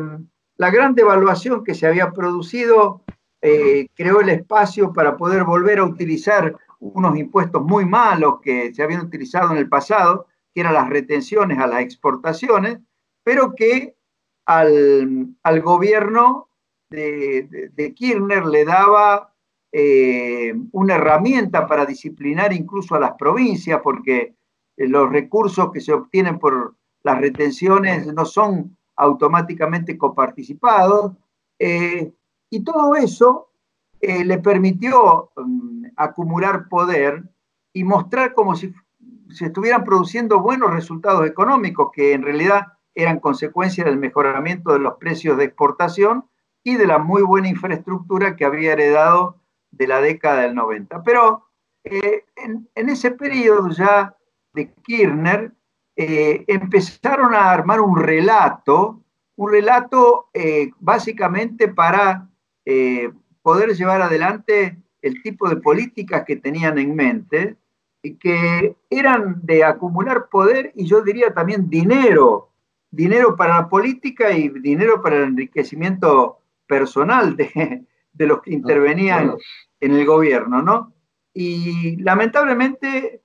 la 0.59 0.71
gran 0.71 0.95
devaluación 0.95 1.65
que 1.65 1.75
se 1.75 1.87
había 1.87 2.11
producido 2.11 3.05
eh, 3.41 3.89
creó 3.95 4.21
el 4.21 4.29
espacio 4.29 4.93
para 4.93 5.17
poder 5.17 5.45
volver 5.45 5.79
a 5.79 5.85
utilizar 5.85 6.55
unos 6.79 7.17
impuestos 7.17 7.63
muy 7.63 7.87
malos 7.87 8.41
que 8.43 8.75
se 8.75 8.83
habían 8.83 9.01
utilizado 9.01 9.53
en 9.53 9.57
el 9.57 9.67
pasado, 9.71 10.27
que 10.53 10.61
eran 10.61 10.75
las 10.75 10.91
retenciones 10.91 11.59
a 11.59 11.67
las 11.67 11.81
exportaciones, 11.81 12.81
pero 13.25 13.55
que 13.55 13.97
al, 14.45 15.63
gobierno 15.63 16.50
de, 16.91 17.95
Kirchner 17.95 18.45
le 18.45 18.65
daba 18.65 19.33
eh, 19.73 20.53
una 20.73 20.97
herramienta 20.97 21.67
para 21.67 21.87
disciplinar 21.87 22.53
incluso 22.53 22.95
a 22.95 23.01
las 23.01 23.13
provincias, 23.13 23.81
porque 23.83 24.35
los 24.77 25.11
recursos 25.11 25.71
que 25.73 25.81
se 25.81 25.93
obtienen 25.93 26.39
por 26.39 26.77
las 27.03 27.21
retenciones 27.21 28.07
no 28.13 28.25
son 28.25 28.77
automáticamente 28.97 29.97
coparticipados, 29.97 31.13
eh, 31.59 32.13
y 32.51 32.65
todo 32.65 32.97
eso 32.97 33.53
eh, 34.01 34.25
le 34.25 34.39
permitió 34.39 35.31
mm, 35.37 35.85
acumular 35.97 36.69
poder 36.69 37.23
y 37.73 37.85
mostrar 37.85 38.35
como 38.35 38.57
si 38.57 38.75
se 39.31 39.47
estuvieran 39.47 39.85
produciendo 39.85 40.41
buenos 40.41 40.73
resultados 40.73 41.27
económicos, 41.27 41.91
que 41.93 42.15
en 42.15 42.23
realidad 42.23 42.67
eran 42.95 43.21
consecuencia 43.21 43.85
del 43.85 43.99
mejoramiento 43.99 44.73
de 44.73 44.81
los 44.81 44.95
precios 44.95 45.37
de 45.39 45.45
exportación 45.45 46.25
y 46.63 46.77
de 46.77 46.87
la 46.87 46.99
muy 46.99 47.23
buena 47.23 47.49
infraestructura 47.49 48.37
que 48.37 48.45
había 48.45 48.73
heredado 48.73 49.37
de 49.71 49.87
la 49.87 50.01
década 50.01 50.43
del 50.43 50.55
90. 50.55 51.03
Pero 51.03 51.47
eh, 51.85 52.25
en, 52.37 52.69
en, 52.75 52.89
ese 52.89 53.13
periodo 53.13 53.71
ya 53.71 54.15
de 54.53 54.73
Kirchner, 54.83 55.53
eh, 56.03 56.45
empezaron 56.47 57.35
a 57.35 57.51
armar 57.51 57.81
un 57.83 57.95
relato, 58.01 59.03
un 59.37 59.51
relato 59.51 60.31
eh, 60.33 60.71
básicamente 60.79 61.69
para 61.69 62.27
eh, 62.65 63.11
poder 63.43 63.75
llevar 63.75 64.01
adelante 64.01 64.79
el 65.03 65.23
tipo 65.23 65.49
de 65.51 65.57
políticas 65.57 66.25
que 66.27 66.37
tenían 66.37 66.79
en 66.79 66.95
mente 66.95 67.57
y 68.03 68.15
que 68.15 68.77
eran 68.89 69.41
de 69.45 69.63
acumular 69.63 70.29
poder 70.31 70.73
y 70.75 70.87
yo 70.87 71.03
diría 71.03 71.35
también 71.35 71.69
dinero, 71.69 72.49
dinero 72.91 73.37
para 73.37 73.57
la 73.57 73.69
política 73.69 74.33
y 74.33 74.49
dinero 74.49 75.03
para 75.03 75.19
el 75.19 75.25
enriquecimiento 75.25 76.40
personal 76.71 77.37
de, 77.37 77.85
de 78.15 78.27
los 78.27 78.41
que 78.41 78.55
intervenían 78.55 79.35
en 79.81 79.93
el 79.93 80.07
gobierno, 80.07 80.63
¿no? 80.63 80.95
Y 81.35 81.97
lamentablemente 82.03 83.21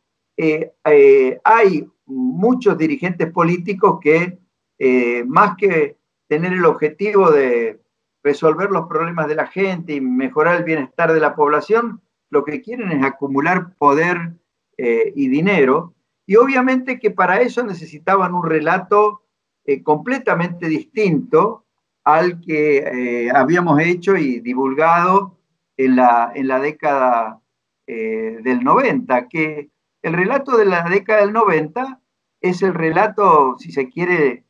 hay 1.44 1.88
muchos 2.06 2.78
dirigentes 2.78 3.32
políticos 3.32 4.00
que, 4.02 4.38
eh, 4.78 5.24
más 5.26 5.56
que 5.58 5.98
tener 6.28 6.54
el 6.54 6.66
objetivo 6.66 7.32
de 7.32 7.82
resolver 8.24 8.72
los 8.72 8.88
problemas 8.88 9.28
de 9.28 9.36
la 9.36 9.48
gente 9.48 9.94
y 9.94 10.02
mejorar 10.02 10.58
el 10.58 10.64
bienestar 10.64 11.14
de 11.14 11.20
la 11.20 11.36
población, 11.36 12.02
lo 12.30 12.44
que 12.44 12.62
quieren 12.62 12.92
es 12.92 13.04
acumular 13.04 13.76
poder 13.78 14.34
eh, 14.78 15.14
y 15.16 15.28
dinero. 15.28 15.94
Y 16.26 16.38
obviamente 16.38 17.00
que 17.00 17.12
para 17.12 17.42
eso 17.42 17.64
necesitaban 17.64 18.34
un 18.34 18.44
relato 18.44 19.22
eh, 19.64 19.84
completamente 19.84 20.68
distinto 20.68 21.65
al 22.06 22.40
que 22.40 23.30
habíamos 23.34 23.80
hecho 23.82 24.16
y 24.16 24.40
divulgado 24.40 25.40
en 25.76 25.98
la, 25.98 26.32
en 26.34 26.48
la 26.48 26.60
década 26.60 27.42
del 27.88 28.64
90, 28.64 29.28
que 29.28 29.70
el 30.02 30.14
relato 30.14 30.56
de 30.56 30.66
la 30.66 30.84
década 30.84 31.22
del 31.22 31.34
90 31.34 32.00
es 32.40 32.62
el 32.62 32.76
relato, 32.76 33.56
si 33.58 33.72
se 33.72 33.90
quiere, 33.90 34.46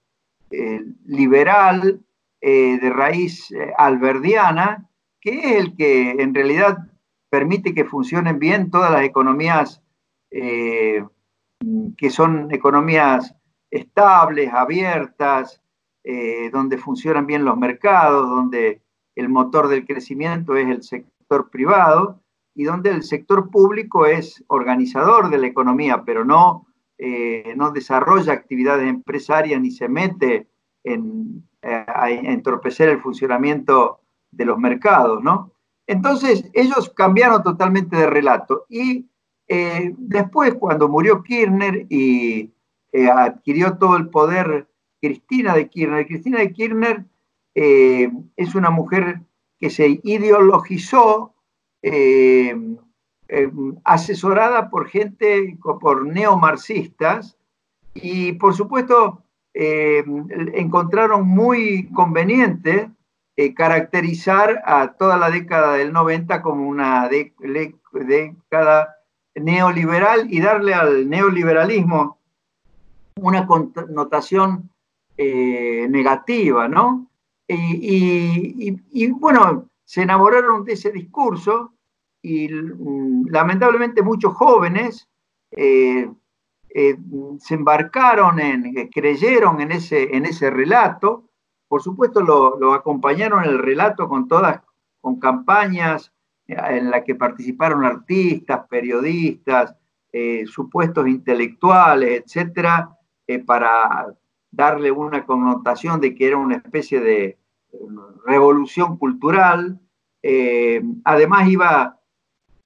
eh, 0.52 0.82
liberal, 1.06 2.02
eh, 2.42 2.78
de 2.80 2.90
raíz 2.90 3.52
eh, 3.52 3.74
alberdiana, 3.78 4.90
que 5.22 5.40
es 5.40 5.56
el 5.56 5.76
que 5.76 6.12
en 6.12 6.34
realidad 6.36 6.78
permite 7.30 7.74
que 7.74 7.86
funcionen 7.86 8.38
bien 8.38 8.70
todas 8.70 8.92
las 8.92 9.04
economías 9.04 9.82
que 10.30 12.10
son 12.10 12.54
economías 12.54 13.34
estables, 13.72 14.52
abiertas, 14.52 15.62
donde 16.52 16.78
funcionan 16.78 17.26
bien 17.26 17.44
los 17.44 17.58
mercados, 17.58 18.30
donde 18.30 18.82
el 19.16 19.28
motor 19.28 19.68
del 19.68 19.88
crecimiento 19.88 20.56
es 20.56 20.68
el 20.68 20.84
sector 20.84 21.50
privado 21.50 22.22
y 22.54 22.64
donde 22.64 22.92
el 22.92 23.02
sector 23.02 23.50
público 23.50 24.06
es 24.06 24.44
organizador 24.48 25.32
de 25.32 25.40
la 25.40 25.48
economía, 25.48 26.04
pero 26.06 26.24
no, 26.24 26.68
no 27.56 27.72
desarrolla 27.72 28.34
actividades 28.34 28.88
empresarias 28.88 29.60
ni 29.60 29.72
se 29.72 29.90
mete 29.90 30.48
en, 30.84 31.44
a 31.64 32.12
entorpecer 32.12 32.90
el 32.90 33.02
funcionamiento 33.02 34.02
de 34.32 34.46
los 34.46 34.58
mercados, 34.58 35.24
¿no? 35.24 35.52
Entonces, 35.88 36.50
ellos 36.54 36.92
cambiaron 36.96 37.44
totalmente 37.44 37.96
de 37.96 38.08
relato. 38.08 38.66
Y 38.70 39.08
eh, 39.48 39.94
después, 39.98 40.56
cuando 40.56 40.90
murió 40.90 41.22
Kirchner 41.22 41.86
y 41.90 42.52
eh, 42.92 43.10
adquirió 43.10 43.78
todo 43.78 43.98
el 43.98 44.10
poder 44.10 44.68
Cristina 45.08 45.54
de 45.54 45.70
Kirchner, 45.70 46.08
Cristina 46.08 46.40
de 46.40 46.52
Kirchner 46.52 47.06
eh, 47.54 48.12
es 48.36 48.56
una 48.56 48.70
mujer 48.70 49.22
que 49.60 49.70
se 49.70 50.00
ideologizó 50.04 51.34
asesorada 53.84 54.70
por 54.72 54.88
gente, 54.88 55.58
por 55.62 56.08
neomarxistas, 56.08 57.38
y 57.94 58.34
por 58.34 58.56
supuesto 58.56 59.22
encontraron 59.54 61.28
muy 61.28 61.88
conveniente 61.94 62.90
eh, 63.38 63.54
caracterizar 63.54 64.64
a 64.66 64.94
toda 64.94 65.18
la 65.18 65.30
década 65.30 65.74
del 65.74 65.92
90 65.92 66.42
como 66.42 66.70
una 66.70 67.10
década 67.10 68.96
neoliberal 69.36 70.34
y 70.34 70.40
darle 70.40 70.74
al 70.74 71.10
neoliberalismo 71.10 72.18
una 73.16 73.46
connotación 73.46 74.70
eh, 75.18 75.88
negativa, 75.90 76.68
¿no? 76.68 77.08
Y, 77.48 79.12
bueno, 79.12 79.70
se 79.84 80.02
enamoraron 80.02 80.66
de 80.66 80.74
ese 80.74 80.92
discurso 80.92 81.74
y 82.22 82.50
mm, 82.50 83.28
lamentablemente 83.30 84.02
muchos 84.02 84.34
jóvenes 84.34 85.08
eh, 85.52 86.10
se 87.40 87.54
embarcaron 87.54 88.40
en, 88.40 88.90
creyeron 88.90 89.62
en 89.62 89.72
ese, 89.72 90.16
en 90.16 90.26
ese 90.26 90.50
relato 90.50 91.30
por 91.68 91.82
supuesto, 91.82 92.22
lo, 92.22 92.74
acompañaron 92.74 93.44
el 93.44 93.60
relato 93.60 94.08
con 94.08 94.28
todas, 94.28 94.62
con 95.02 95.20
campañas 95.20 96.12
eh, 96.48 96.56
en 96.70 96.92
las 96.92 97.04
que 97.04 97.16
participaron 97.16 97.84
artistas, 97.84 98.68
periodistas, 98.70 99.76
eh, 100.12 100.46
supuestos 100.46 101.08
intelectuales, 101.08 102.24
etcétera, 102.24 102.90
eh, 103.28 103.40
para 103.40 104.08
darle 104.56 104.92
una 104.92 105.26
connotación 105.26 106.00
de 106.02 106.16
que 106.16 106.28
era 106.28 106.38
una 106.38 106.56
especie 106.56 107.00
de 107.00 107.38
revolución 108.26 108.98
cultural. 108.98 109.80
además, 111.04 111.48
iba 111.50 112.00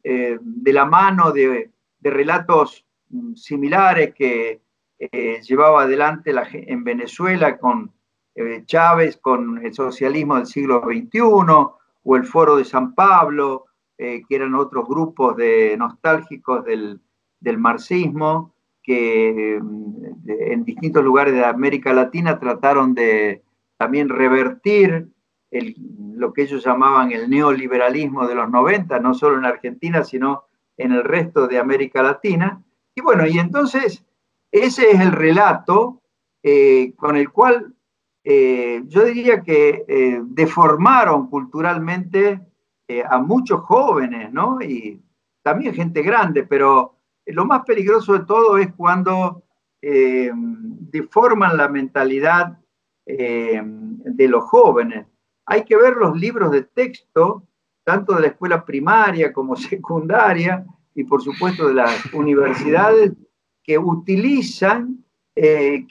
de 0.04 0.74
la 0.74 0.86
mano 0.86 1.32
de, 1.32 1.72
relatos 2.02 2.86
mm, 3.10 3.34
similares 3.36 4.14
que 4.14 4.62
llevaba 5.42 5.84
adelante 5.84 6.32
la, 6.32 6.48
en 6.52 6.84
Venezuela 6.84 7.58
con 7.58 7.92
eh, 8.42 8.64
Chávez 8.66 9.18
con 9.18 9.66
el 9.66 9.74
socialismo 9.74 10.38
del 10.38 10.46
siglo 10.46 10.82
XXI, 10.86 11.20
o 11.22 12.16
el 12.16 12.24
Foro 12.24 12.56
de 12.56 12.64
San 12.64 12.96
Pablo, 12.96 13.66
eh, 13.98 14.22
que 14.30 14.36
eran 14.38 14.56
otros 14.56 14.88
grupos 14.88 15.36
de 15.36 15.76
nostálgicos 15.78 16.64
del, 16.64 17.02
marxismo, 17.58 18.54
que 18.90 19.60
mm, 19.62 20.28
en 20.28 20.66
distintos 20.66 21.04
lugares 21.04 21.36
de 21.36 21.46
América 21.46 21.94
Latina 21.94 22.40
trataron 22.40 22.96
de 22.96 23.44
también 23.78 24.10
revertir 24.10 25.10
lo 25.52 26.34
que 26.34 26.42
ellos 26.42 26.66
llamaban 26.66 27.12
el 27.12 27.30
neoliberalismo 27.30 28.28
de 28.28 28.34
los 28.34 28.50
90, 28.50 29.00
no 29.00 29.14
solo 29.14 29.38
en 29.38 29.46
Argentina, 29.46 30.04
sino 30.04 30.46
en 30.76 30.92
el 30.92 31.04
resto 31.04 31.48
de 31.48 31.60
América 31.60 32.02
Latina. 32.02 32.64
Y 32.96 33.02
bueno, 33.02 33.28
y 33.28 33.38
entonces 33.38 34.04
ese 34.52 34.90
es 34.90 35.00
el 35.00 35.12
relato 35.12 36.02
eh, 36.42 36.94
con 36.96 37.16
el 37.16 37.30
cual 37.32 37.76
eh, 38.24 38.82
yo 38.88 39.06
diría 39.06 39.44
que 39.44 39.86
eh, 39.88 40.20
deformaron 40.24 41.30
culturalmente 41.30 42.42
a 43.08 43.20
muchos 43.20 43.62
jóvenes, 43.62 44.34
¿no? 44.34 44.60
Y 44.62 45.00
también 45.44 45.76
gente 45.76 46.02
grande, 46.02 46.42
pero 46.44 46.99
lo 47.34 47.46
más 47.46 47.64
peligroso 47.66 48.14
de 48.14 48.26
todo 48.26 48.58
es 48.58 48.74
cuando 48.74 49.44
deforman 49.82 51.56
la 51.56 51.70
mentalidad 51.70 52.58
de 53.06 54.28
los 54.28 54.44
jóvenes. 54.44 55.08
Hay 55.46 55.64
que 55.64 55.76
ver 55.76 55.96
los 55.96 56.16
libros 56.20 56.52
de 56.52 56.64
texto, 56.64 57.48
tanto 57.84 58.14
de 58.14 58.22
la 58.22 58.28
escuela 58.28 58.64
primaria 58.64 59.34
como 59.34 59.56
secundaria, 59.56 60.66
y 60.94 61.04
por 61.04 61.22
supuesto 61.22 61.68
de 61.68 61.74
las 61.74 62.06
universidades, 62.14 63.14
que 63.64 63.78
utilizan 63.78 65.04
eh, 65.36 65.86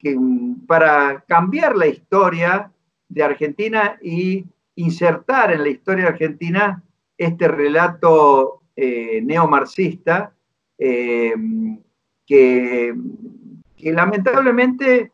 para 0.66 1.24
cambiar 1.26 1.76
la 1.76 1.86
historia 1.86 2.72
de 3.08 3.22
Argentina 3.22 3.98
y 4.02 4.44
insertar 4.74 5.52
en 5.52 5.62
la 5.62 5.70
historia 5.70 6.08
argentina 6.08 6.82
este 7.16 7.48
relato 7.48 8.62
eh, 8.76 9.20
neomarxista 9.22 10.34
eh, 10.78 11.34
que, 12.26 12.94
lamentablemente 13.76 15.12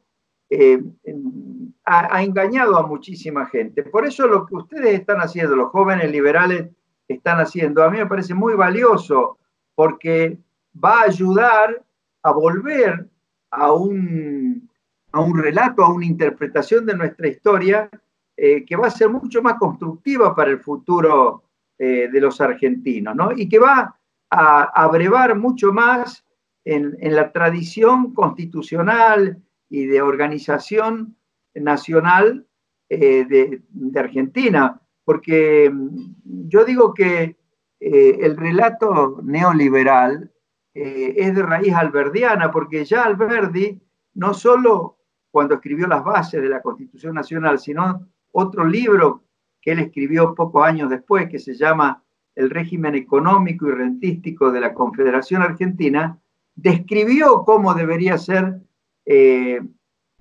ha, 1.85 2.22
engañado 2.22 2.79
a 2.79 2.87
muchísima 2.87 3.46
gente. 3.46 3.83
Por 3.83 4.07
eso 4.07 4.27
lo 4.27 4.46
que 4.46 4.55
ustedes 4.57 5.00
están 5.00 5.18
haciendo, 5.18 5.57
los 5.57 5.70
jóvenes 5.70 6.11
liberales 6.11 6.70
están 7.09 7.38
haciendo, 7.40 7.83
a 7.83 7.90
mí 7.90 7.98
me 7.98 8.07
parece 8.07 8.35
muy 8.35 8.55
valioso 8.55 9.38
porque 9.74 10.38
va 10.83 11.00
a 11.00 11.05
ayudar 11.05 11.85
a 12.22 12.33
volver 12.33 13.09
a 13.50 13.72
un, 13.72 14.68
a 15.12 15.20
un 15.20 15.38
relato, 15.38 15.85
a 15.85 15.92
una 15.92 16.07
interpretación 16.07 16.87
de 16.87 16.96
nuestra 16.96 17.29
historia 17.29 17.90
eh, 18.37 18.64
que 18.64 18.77
va 18.77 18.88
a 18.88 18.90
ser 18.90 19.11
mucho 19.11 19.42
más 19.42 19.55
constructiva 19.55 20.35
para 20.35 20.50
el 20.50 20.59
futuro 20.59 21.44
eh, 21.79 22.09
de 22.12 22.20
los 22.20 22.40
argentinos, 22.40 23.14
¿no? 23.14 23.31
Y 23.33 23.48
que 23.48 23.59
va 23.59 23.96
a 24.34 25.34
mucho 25.34 25.72
más 25.72 26.24
en, 26.64 26.96
la 27.00 27.32
tradición 27.32 28.14
constitucional 28.14 29.42
y 29.68 29.86
de 29.86 30.02
organización 30.02 31.16
nacional 31.54 32.46
eh, 32.88 33.24
de, 33.24 33.98
Argentina, 33.98 34.80
porque 35.04 35.70
mm, 35.72 36.48
yo 36.48 36.64
digo 36.64 36.94
que 36.94 37.36
el 37.80 38.36
relato 38.38 39.20
neoliberal 39.22 40.32
eh, 40.74 41.14
es 41.16 41.34
de 41.34 41.42
raíz 41.42 41.72
alberdiana, 41.72 42.50
porque 42.50 42.84
ya 42.84 43.04
Alberdi, 43.04 43.80
no 44.14 44.34
solo 44.34 44.98
cuando 45.30 45.54
escribió 45.54 45.86
las 45.86 46.02
bases 46.02 46.42
de 46.42 46.48
la 46.48 46.60
Constitución 46.62 47.14
Nacional, 47.14 47.60
sino 47.60 48.08
otro 48.32 48.64
libro 48.64 49.22
que 49.60 49.72
él 49.72 49.78
escribió 49.78 50.34
pocos 50.34 50.64
años 50.64 50.90
después, 50.90 51.28
que 51.28 51.38
se 51.38 51.54
llama 51.54 52.03
El 52.34 52.50
régimen 52.50 52.94
económico 52.94 53.68
y 53.68 53.72
rentístico 53.72 54.50
de 54.50 54.60
la 54.60 54.74
Confederación 54.74 55.42
Argentina, 55.42 56.18
describió 56.54 57.44
cómo 57.44 57.74
debería 57.74 58.18
ser 58.18 58.60
eh, 59.06 59.60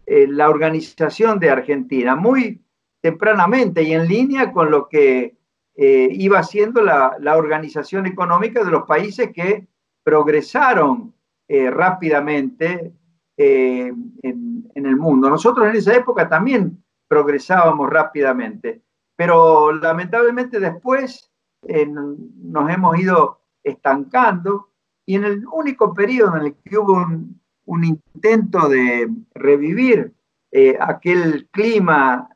eh, 0.06 0.28
la 0.28 0.50
organización 0.50 1.40
de 1.40 1.50
Argentina, 1.50 2.16
muy 2.16 2.62
tempranamente 3.02 3.84
y 3.84 3.94
en 3.94 4.08
línea 4.08 4.52
con 4.52 4.72
lo 4.72 4.88
que 4.88 5.36
iba 5.76 6.44
siendo 6.44 6.82
la, 6.82 7.18
organización 7.36 8.06
económica 8.06 8.64
de 8.64 8.70
los 8.70 8.84
países 8.84 9.32
que 9.34 9.66
progresaron 10.04 11.14
eh, 11.48 11.70
rápidamente 11.70 12.94
eh, 13.38 13.92
en, 14.22 14.72
el 14.76 14.96
mundo. 14.98 15.30
Nosotros 15.30 15.68
en 15.70 15.76
esa 15.76 15.96
época 15.96 16.28
también 16.28 16.84
progresábamos 17.08 17.90
rápidamente, 17.90 18.82
pero 19.16 19.72
lamentablemente 19.72 20.60
después 20.60 21.32
eh, 21.68 21.86
nos 21.88 22.70
hemos 22.70 23.00
ido 23.00 23.42
estancando 23.64 24.70
y 25.06 25.16
en 25.16 25.26
el 25.26 25.46
único 25.48 25.94
periodo 25.94 26.38
en 26.38 26.46
el 26.46 26.56
que 26.64 26.78
hubo 26.78 26.94
un, 27.66 27.84
intento 27.84 28.68
de 28.70 29.10
revivir 29.34 30.14
aquel 30.80 31.48
clima 31.50 32.30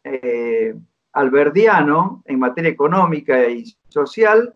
alberdiano 1.13 2.23
en 2.25 2.39
materia 2.39 2.71
económica 2.71 3.47
y 3.47 3.65
social, 3.89 4.55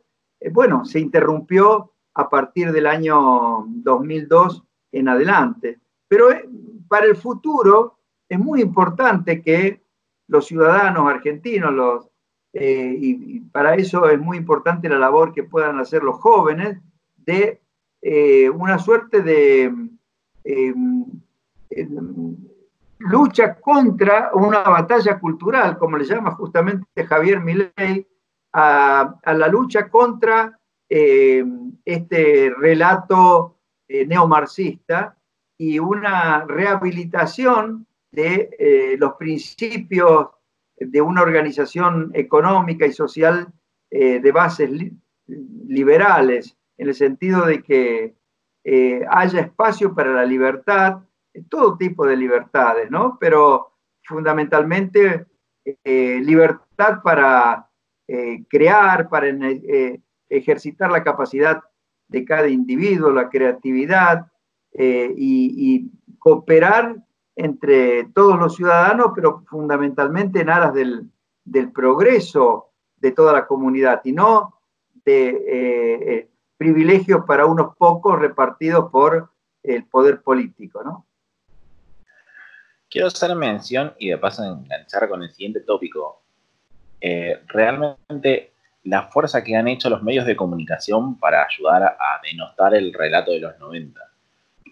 bueno, 0.51 0.83
se 0.85 0.99
interrumpió 0.99 1.91
a 2.13 2.29
partir 2.29 2.71
del 2.71 2.87
año 2.87 3.65
2002 3.67 4.63
en 4.91 5.07
adelante. 5.07 5.79
Pero 6.07 6.31
eh, 6.31 6.47
para 6.87 7.05
el 7.05 7.15
futuro 7.15 7.99
es 8.27 8.39
muy 8.39 8.61
importante 8.61 9.41
que 9.41 9.81
los 10.27 10.45
ciudadanos 10.45 11.09
argentinos, 11.09 11.73
los, 11.73 12.10
eh, 12.53 12.95
y, 12.99 13.39
para 13.51 13.75
eso 13.75 14.09
es 14.09 14.19
muy 14.19 14.37
importante 14.37 14.89
la 14.89 14.99
labor 14.99 15.33
que 15.33 15.43
puedan 15.43 15.79
hacer 15.79 16.03
los 16.03 16.17
jóvenes 16.19 16.79
de 17.17 17.61
eh, 18.01 18.49
una 18.49 18.77
suerte 18.79 19.21
de 19.21 19.73
lucha 22.99 23.55
contra 23.55 24.31
una 24.33 24.61
batalla 24.61 25.19
cultural, 25.19 25.77
como 25.77 25.97
le 25.97 26.05
llama 26.05 26.31
justamente 26.31 27.05
Javier 27.05 27.39
Milei, 27.39 28.07
a, 28.53 29.15
la 29.25 29.47
lucha 29.47 29.89
contra 29.89 30.59
eh, 30.89 31.45
este 31.85 32.51
relato 32.57 33.59
eh, 33.87 34.05
neomarxista 34.05 35.17
y 35.57 35.79
una 35.79 36.43
rehabilitación 36.45 37.87
de 38.11 38.97
los 38.99 39.13
principios 39.13 40.27
de 40.87 41.01
una 41.01 41.21
organización 41.21 42.11
económica 42.13 42.85
y 42.85 42.93
social 42.93 43.53
de 43.89 44.31
bases 44.31 44.69
liberales, 45.67 46.57
en 46.77 46.87
el 46.87 46.95
sentido 46.95 47.45
de 47.45 47.61
que 47.61 48.15
haya 49.09 49.41
espacio 49.41 49.93
para 49.93 50.13
la 50.13 50.25
libertad, 50.25 50.99
todo 51.49 51.77
tipo 51.77 52.05
de 52.05 52.15
libertades, 52.15 52.89
¿no? 52.89 53.17
Pero 53.19 53.73
fundamentalmente 54.03 55.25
libertad 55.83 57.01
para 57.03 57.69
eh, 58.13 58.43
crear, 58.49 59.07
para 59.07 59.29
eh, 59.29 60.01
ejercitar 60.27 60.91
la 60.91 61.01
capacidad 61.01 61.61
de 62.09 62.25
cada 62.25 62.49
individuo, 62.49 63.09
la 63.09 63.29
creatividad 63.29 64.27
eh, 64.73 65.13
y, 65.15 65.89
cooperar 66.19 66.97
entre 67.35 68.05
todos 68.13 68.37
los 68.37 68.55
ciudadanos, 68.55 69.11
pero 69.15 69.43
fundamentalmente 69.47 70.41
en 70.41 70.49
aras 70.49 70.73
del, 70.73 71.09
progreso 71.73 72.69
de 72.97 73.11
toda 73.11 73.33
la 73.33 73.47
comunidad 73.47 74.01
y 74.03 74.11
no 74.11 74.59
de 75.03 76.29
privilegios 76.57 77.25
para 77.25 77.47
unos 77.47 77.75
pocos 77.75 78.19
repartidos 78.19 78.91
por 78.91 79.31
el 79.63 79.85
poder 79.85 80.21
político. 80.21 81.05
Quiero 82.87 83.07
hacer 83.07 83.33
mención 83.35 83.93
y 83.97 84.09
de 84.09 84.17
paso 84.17 84.43
enganchar 84.43 85.07
con 85.09 85.23
el 85.23 85.31
siguiente 85.31 85.61
tópico. 85.61 86.21
Eh, 86.99 87.41
realmente 87.47 88.51
la 88.83 89.07
fuerza 89.07 89.43
que 89.43 89.55
han 89.55 89.67
hecho 89.67 89.89
los 89.89 90.03
medios 90.03 90.25
de 90.25 90.35
comunicación 90.35 91.17
para 91.17 91.45
ayudar 91.45 91.83
a, 91.83 92.21
denostar 92.21 92.75
el 92.75 92.93
relato 92.93 93.31
de 93.31 93.39
los 93.39 93.57
90. 93.57 93.99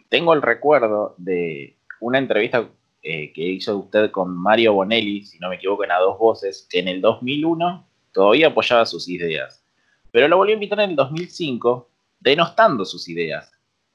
Tengo 0.09 0.33
el 0.33 0.41
recuerdo 0.41 1.15
de 1.17 1.75
una 2.01 2.17
entrevista 2.17 2.69
eh, 3.01 3.31
que 3.33 3.41
hizo 3.41 3.77
usted 3.77 4.11
con 4.11 4.35
Mario 4.35 4.73
Bonelli, 4.73 5.23
si 5.23 5.39
no 5.39 5.49
me 5.49 5.55
equivoco, 5.55 5.83
en 5.83 5.91
A 5.91 5.99
Dos 5.99 6.17
Voces, 6.17 6.67
que 6.69 6.79
en 6.79 6.87
el 6.87 7.01
2001 7.01 7.87
todavía 8.13 8.47
apoyaba 8.47 8.85
sus 8.85 9.07
ideas, 9.07 9.63
pero 10.11 10.27
lo 10.27 10.37
volvió 10.37 10.53
a 10.53 10.55
invitar 10.55 10.79
en 10.79 10.91
el 10.91 10.95
2005 10.95 11.89
denostando 12.19 12.85
sus 12.85 13.07
ideas. 13.07 13.51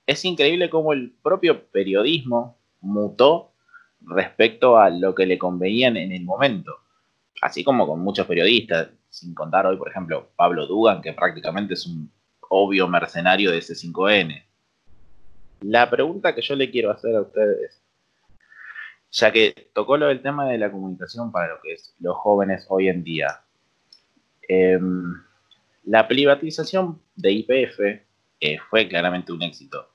Es 0.06 0.24
increíble 0.24 0.70
cómo 0.70 0.92
el 0.92 1.12
propio 1.22 1.64
periodismo 1.66 2.58
mutó 2.80 3.52
respecto 4.00 4.78
a 4.78 4.90
lo 4.90 5.14
que 5.14 5.26
le 5.26 5.38
convenían 5.38 5.96
en 5.96 6.12
el 6.12 6.24
momento 6.24 6.84
así 7.44 7.62
como 7.62 7.86
con 7.86 8.00
muchos 8.00 8.26
periodistas, 8.26 8.88
sin 9.10 9.34
contar 9.34 9.66
hoy, 9.66 9.76
por 9.76 9.90
ejemplo, 9.90 10.30
Pablo 10.34 10.66
Dugan, 10.66 11.02
que 11.02 11.12
prácticamente 11.12 11.74
es 11.74 11.86
un 11.86 12.10
obvio 12.48 12.88
mercenario 12.88 13.50
de 13.50 13.58
C5N. 13.58 14.42
La 15.60 15.90
pregunta 15.90 16.34
que 16.34 16.40
yo 16.40 16.56
le 16.56 16.70
quiero 16.70 16.90
hacer 16.90 17.14
a 17.14 17.20
ustedes, 17.20 17.82
ya 19.14 19.31
que 19.31 19.70
tocó 19.72 19.96
lo 19.96 20.09
del 20.09 20.22
tema 20.22 20.46
de 20.46 20.59
la 20.59 20.72
comunicación 20.72 21.31
para 21.31 21.55
lo 21.55 21.61
que 21.62 21.74
es 21.74 21.94
los 22.00 22.16
jóvenes 22.16 22.66
hoy 22.68 22.88
en 22.88 23.05
día, 23.05 23.42
em, 24.48 25.22
la 25.85 26.09
privatización 26.09 27.00
de 27.14 27.31
IPF 27.31 27.79
fue 28.68 28.88
claramente 28.88 29.33
un 29.33 29.42
éxito. 29.42 29.88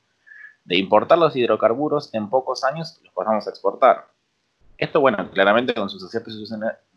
De 0.63 0.77
importar 0.77 1.17
los 1.17 1.36
hidrocarburos, 1.36 2.13
en 2.13 2.29
pocos 2.29 2.63
años 2.63 2.99
los 3.03 3.13
pasamos 3.13 3.45
a 3.45 3.49
exportar. 3.49 4.08
Esto, 4.77 5.01
bueno, 5.01 5.29
claramente 5.32 5.73
con 5.73 5.89
sus 5.89 6.03
aciertos 6.03 6.34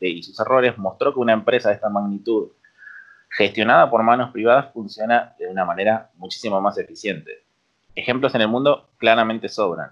y 0.01 0.23
sus 0.23 0.41
errores 0.41 0.79
mostró 0.79 1.13
que 1.13 1.19
una 1.19 1.33
empresa 1.33 1.71
de 1.71 1.75
esta 1.75 1.89
magnitud 1.89 2.53
gestionada 3.31 3.91
por 3.91 4.03
manos 4.05 4.31
privadas 4.31 4.73
funciona 4.73 5.35
de 5.39 5.49
una 5.49 5.65
manera 5.65 6.11
muchísimo 6.15 6.61
más 6.61 6.79
eficiente. 6.79 7.45
Ejemplos 7.97 8.35
en 8.37 8.43
el 8.43 8.49
mundo 8.49 8.91
claramente 8.99 9.49
sobran. 9.49 9.91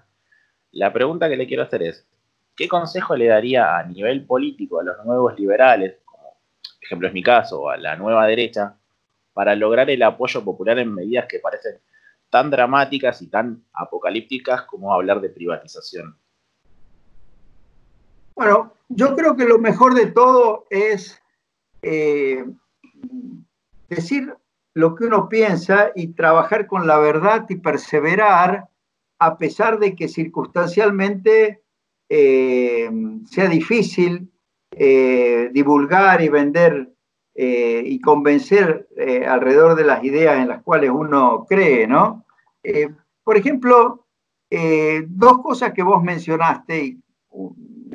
La 0.71 0.93
pregunta 0.93 1.27
que 1.27 1.35
le 1.35 1.47
quiero 1.47 1.63
hacer 1.63 1.83
es, 1.83 2.07
¿qué 2.55 2.67
consejo 2.67 3.15
le 3.15 3.27
daría 3.27 3.77
a 3.77 3.83
nivel 3.83 4.25
político 4.25 4.79
a 4.79 4.83
los 4.83 5.05
nuevos 5.05 5.37
liberales, 5.39 5.97
como 6.05 6.37
ejemplo 6.81 7.07
es 7.07 7.13
mi 7.13 7.23
caso, 7.23 7.69
a 7.69 7.77
la 7.77 7.95
nueva 7.95 8.27
derecha, 8.27 8.77
para 9.33 9.55
lograr 9.55 9.89
el 9.89 10.03
apoyo 10.03 10.43
popular 10.43 10.79
en 10.79 10.93
medidas 10.93 11.25
que 11.27 11.39
parecen 11.39 11.79
tan 12.29 12.49
dramáticas 12.49 13.21
y 13.21 13.27
tan 13.27 13.63
apocalípticas 13.73 14.63
como 14.63 14.93
hablar 14.93 15.21
de 15.21 15.29
privatización? 15.29 16.17
Bueno, 18.35 18.73
yo 18.89 19.15
creo 19.15 19.35
que 19.35 19.45
lo 19.45 19.59
mejor 19.59 19.93
de 19.93 20.07
todo 20.07 20.65
es 20.69 21.21
eh, 21.81 22.45
decir 23.89 24.33
lo 24.73 24.95
que 24.95 25.05
uno 25.05 25.27
piensa 25.27 25.91
y 25.95 26.07
trabajar 26.13 26.67
con 26.67 26.87
la 26.87 26.97
verdad 26.97 27.45
y 27.49 27.55
perseverar 27.55 28.69
a 29.19 29.37
pesar 29.37 29.79
de 29.79 29.95
que 29.95 30.07
circunstancialmente 30.07 31.61
eh, 32.13 32.89
sea 33.25 33.47
difícil 33.47 34.29
eh, 34.71 35.49
divulgar 35.53 36.21
y 36.21 36.29
vender 36.29 36.89
y 37.33 37.99
convencer 38.01 38.87
alrededor 39.27 39.75
de 39.75 39.85
las 39.85 40.03
ideas 40.03 40.37
en 40.37 40.49
las 40.49 40.61
cuales 40.61 40.91
uno 40.93 41.45
cree, 41.47 41.87
¿no? 41.87 42.25
por 43.23 43.37
ejemplo, 43.37 44.05
dos 45.07 45.41
cosas 45.41 45.71
que 45.73 45.81
vos 45.81 46.03
mencionaste 46.03 46.97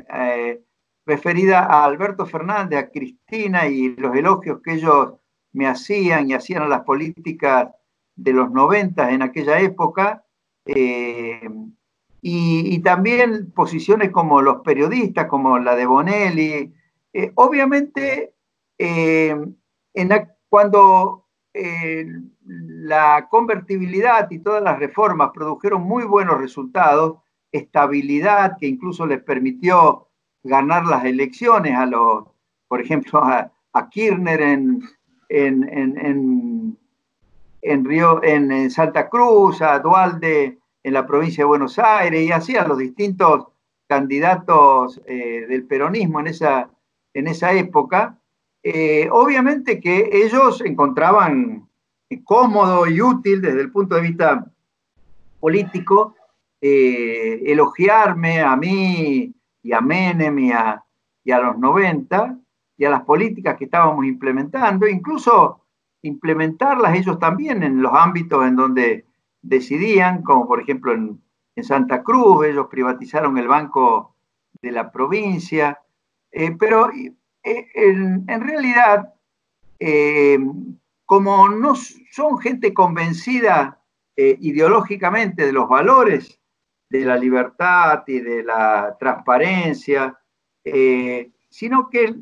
eh, 0.09 0.61
referida 1.05 1.63
a 1.63 1.85
Alberto 1.85 2.25
Fernández, 2.25 2.79
a 2.79 2.89
Cristina 2.89 3.67
y 3.67 3.95
los 3.95 4.13
elogios 4.15 4.59
que 4.61 4.73
ellos 4.73 5.13
me 5.53 5.67
hacían 5.67 6.29
y 6.29 6.33
hacían 6.33 6.63
a 6.63 6.67
las 6.67 6.81
políticas 6.81 7.69
de 8.15 8.33
los 8.33 8.51
90 8.51 9.11
en 9.11 9.21
aquella 9.21 9.59
época, 9.61 10.25
eh, 10.65 11.49
y, 12.21 12.79
también 12.79 13.51
posiciones 13.51 14.11
como 14.11 14.41
los 14.41 14.61
periodistas, 14.61 15.27
como 15.27 15.59
la 15.59 15.75
de 15.75 15.85
Bonelli. 15.85 16.73
Eh, 17.13 17.31
obviamente, 17.35 18.33
en 18.77 20.27
cuando 20.49 21.25
la 22.43 23.27
convertibilidad 23.29 24.29
y 24.29 24.39
todas 24.39 24.63
las 24.63 24.79
reformas 24.79 25.31
produjeron 25.33 25.83
muy 25.83 26.03
buenos 26.03 26.39
resultados, 26.39 27.19
estabilidad 27.51 28.57
que 28.59 28.67
incluso 28.67 29.05
les 29.05 29.21
permitió 29.23 30.07
ganar 30.43 30.85
las 30.85 31.05
elecciones 31.05 31.75
a 31.75 31.85
los, 31.85 32.25
por 32.67 32.81
ejemplo, 32.81 33.21
a, 33.23 33.51
Kirchner 33.91 34.41
en, 34.41 34.81
en, 35.29 36.77
en, 37.61 37.85
Río, 37.85 38.23
en, 38.23 38.71
Santa 38.71 39.07
Cruz, 39.07 39.61
a 39.61 39.77
Dualde 39.77 40.57
en 40.83 40.93
la 40.93 41.05
provincia 41.05 41.43
de 41.43 41.47
Buenos 41.47 41.79
Aires 41.79 42.21
y 42.21 42.31
así 42.31 42.55
a 42.55 42.67
los 42.67 42.77
distintos 42.77 43.47
candidatos 43.87 45.01
eh, 45.05 45.45
del 45.47 45.65
peronismo 45.65 46.19
en 46.19 46.27
esa, 46.27 46.69
en 47.13 47.27
esa 47.27 47.53
época. 47.53 48.19
Eh, 48.63 49.07
obviamente 49.11 49.79
que 49.79 50.09
ellos 50.11 50.61
encontraban 50.61 51.67
cómodo 52.23 52.87
y 52.87 53.01
útil 53.01 53.41
desde 53.41 53.61
el 53.61 53.71
punto 53.71 53.95
de 53.95 54.01
vista 54.01 54.45
político 55.39 56.15
eh, 56.59 57.43
elogiarme 57.45 58.41
a 58.41 58.55
mí 58.55 59.33
y 59.61 59.73
a 59.73 59.81
Menem 59.81 60.39
y 60.39 60.51
a, 60.51 60.83
los 61.39 61.57
90 61.57 62.37
y 62.77 62.85
a 62.85 62.89
las 62.89 63.03
políticas 63.03 63.57
que 63.57 63.65
estábamos 63.65 64.05
implementando, 64.05 64.87
incluso 64.87 65.61
implementarlas 66.01 66.95
ellos 66.95 67.19
también 67.19 67.63
en 67.63 67.81
los 67.81 67.91
ámbitos 67.93 68.45
en 68.45 68.55
donde 68.55 69.05
decidían, 69.47 70.23
como 70.23 70.47
por 70.47 70.61
ejemplo 70.61 70.93
en, 70.93 71.21
Santa 71.63 72.03
Cruz, 72.03 72.45
ellos 72.45 72.67
privatizaron 72.69 73.35
el 73.39 73.47
banco 73.47 74.15
de 74.61 74.71
la 74.71 74.91
provincia, 74.91 75.81
eh, 76.31 76.51
pero 76.51 76.91
eh, 76.91 77.67
en, 77.73 78.27
realidad, 78.27 79.11
como 81.03 81.49
no 81.49 81.73
son 81.75 82.37
gente 82.37 82.75
convencida 82.75 83.81
ideológicamente 84.15 85.47
de 85.47 85.51
los 85.51 85.67
valores 85.67 86.39
de 86.89 87.05
la 87.05 87.17
libertad 87.17 88.03
y 88.07 88.19
de 88.19 88.43
la 88.43 88.95
transparencia, 88.99 90.17
eh, 90.63 91.31
sino 91.49 91.89
que 91.89 92.15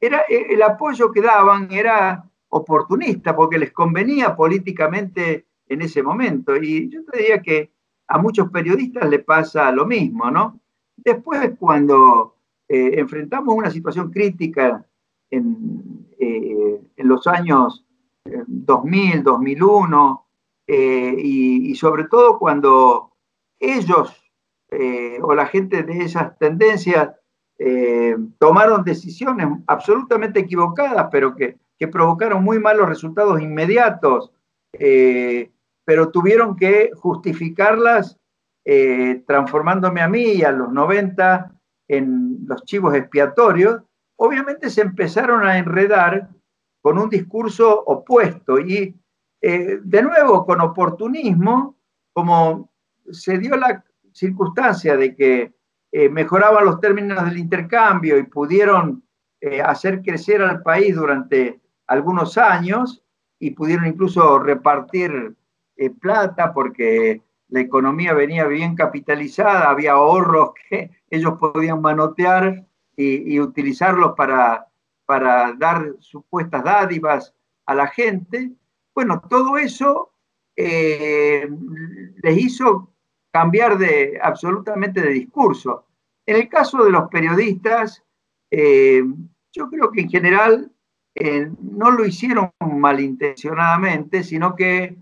era, 0.00 0.22
el 0.28 0.62
apoyo 0.62 1.12
que 1.12 1.20
daban 1.20 1.68
era 1.70 2.24
oportunista 2.48 3.36
porque 3.36 3.58
les 3.58 3.72
convenía 3.72 4.34
políticamente 4.34 5.46
en 5.70 5.80
ese 5.80 6.02
momento. 6.02 6.54
Y 6.56 6.90
yo 6.90 7.02
te 7.04 7.18
diría 7.18 7.40
que 7.40 7.72
a 8.08 8.18
muchos 8.18 8.50
periodistas 8.50 9.08
le 9.08 9.20
pasa 9.20 9.72
lo 9.72 9.86
mismo, 9.86 10.30
¿no? 10.30 10.60
Después, 10.96 11.52
cuando 11.58 12.36
eh, 12.68 12.98
enfrentamos 12.98 13.54
una 13.56 13.70
situación 13.70 14.10
crítica 14.10 14.84
en, 15.30 16.06
eh, 16.18 16.80
en 16.96 17.08
los 17.08 17.26
años 17.26 17.86
2000, 18.24 19.22
2001, 19.22 20.26
y, 20.72 21.74
sobre 21.74 22.04
todo 22.04 22.38
cuando 22.38 23.10
ellos 23.58 24.30
eh, 24.70 25.18
o 25.20 25.34
la 25.34 25.46
gente 25.46 25.82
de 25.82 26.04
esas 26.04 26.38
tendencias 26.38 27.10
eh, 27.58 28.16
tomaron 28.38 28.84
decisiones 28.84 29.48
absolutamente 29.66 30.40
equivocadas, 30.40 31.08
pero 31.10 31.34
que, 31.34 31.58
provocaron 31.90 32.44
muy 32.44 32.58
malos 32.58 32.90
resultados 32.90 33.40
inmediatos, 33.40 34.30
pero 35.90 36.10
tuvieron 36.10 36.54
que 36.54 36.92
justificarlas 36.94 38.16
transformándome 39.26 40.00
a 40.00 40.06
mí 40.08 40.34
y 40.34 40.44
a 40.44 40.52
los 40.52 40.72
90 40.72 41.50
en 41.88 42.46
los 42.46 42.64
chivos 42.64 42.94
expiatorios, 42.94 43.82
obviamente 44.14 44.70
se 44.70 44.82
empezaron 44.82 45.44
a 45.44 45.58
enredar 45.58 46.28
con 46.80 46.96
un 46.96 47.10
discurso 47.10 47.82
opuesto 47.84 48.60
y 48.60 48.94
eh, 49.42 49.80
de 49.82 50.02
nuevo 50.02 50.46
con 50.46 50.60
oportunismo, 50.60 51.76
como 52.12 52.70
se 53.10 53.38
dio 53.38 53.56
la 53.56 53.84
circunstancia 54.12 54.96
de 54.96 55.16
que 55.16 55.52
eh, 55.90 56.08
mejoraban 56.08 56.64
los 56.64 56.78
términos 56.78 57.24
del 57.24 57.38
intercambio 57.38 58.16
y 58.18 58.22
pudieron 58.22 59.02
eh, 59.40 59.60
hacer 59.60 60.00
crecer 60.02 60.42
al 60.42 60.62
país 60.62 60.94
durante 60.94 61.60
algunos 61.88 62.38
años 62.38 63.02
y 63.40 63.50
pudieron 63.50 63.86
incluso 63.86 64.38
repartir 64.38 65.34
plata 65.88 66.52
porque 66.52 67.22
la 67.48 67.60
economía 67.60 68.12
venía 68.12 68.44
bien 68.46 68.74
capitalizada, 68.74 69.70
había 69.70 69.92
ahorros 69.92 70.50
que 70.68 70.90
ellos 71.08 71.38
podían 71.38 71.80
manotear 71.80 72.66
y, 72.96 73.40
utilizarlos 73.40 74.12
para, 74.14 74.66
para 75.06 75.54
dar 75.54 75.94
supuestas 76.00 76.62
dádivas 76.62 77.34
a 77.64 77.74
la 77.74 77.86
gente. 77.86 78.52
Bueno, 78.94 79.22
todo 79.26 79.56
eso 79.56 80.12
eh, 80.54 81.48
les 82.22 82.38
hizo 82.38 82.92
cambiar 83.32 83.78
de, 83.78 84.18
absolutamente 84.22 85.00
de 85.00 85.10
discurso. 85.10 85.86
En 86.26 86.36
el 86.36 86.48
caso 86.48 86.84
de 86.84 86.90
los 86.90 87.08
periodistas, 87.08 88.04
eh, 88.50 89.02
yo 89.52 89.68
creo 89.70 89.90
que 89.90 90.02
en 90.02 90.10
general 90.10 90.70
eh, 91.14 91.50
no 91.60 91.90
lo 91.90 92.04
hicieron 92.04 92.52
malintencionadamente, 92.60 94.22
sino 94.22 94.54
que, 94.54 94.96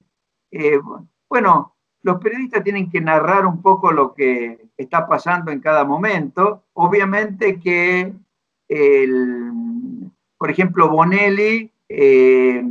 bueno, 1.28 1.74
los 2.02 2.20
periodistas 2.20 2.64
tienen 2.64 2.90
que 2.90 3.00
narrar 3.00 3.46
un 3.46 3.60
poco 3.60 3.92
lo 3.92 4.14
que 4.14 4.68
está 4.76 5.06
pasando 5.06 5.50
en 5.50 5.60
cada 5.60 5.84
momento. 5.84 6.64
Obviamente 6.74 7.60
que, 7.60 8.12
por 10.38 10.50
ejemplo, 10.50 10.88
Bonelli, 10.88 11.70
eh, 11.88 12.62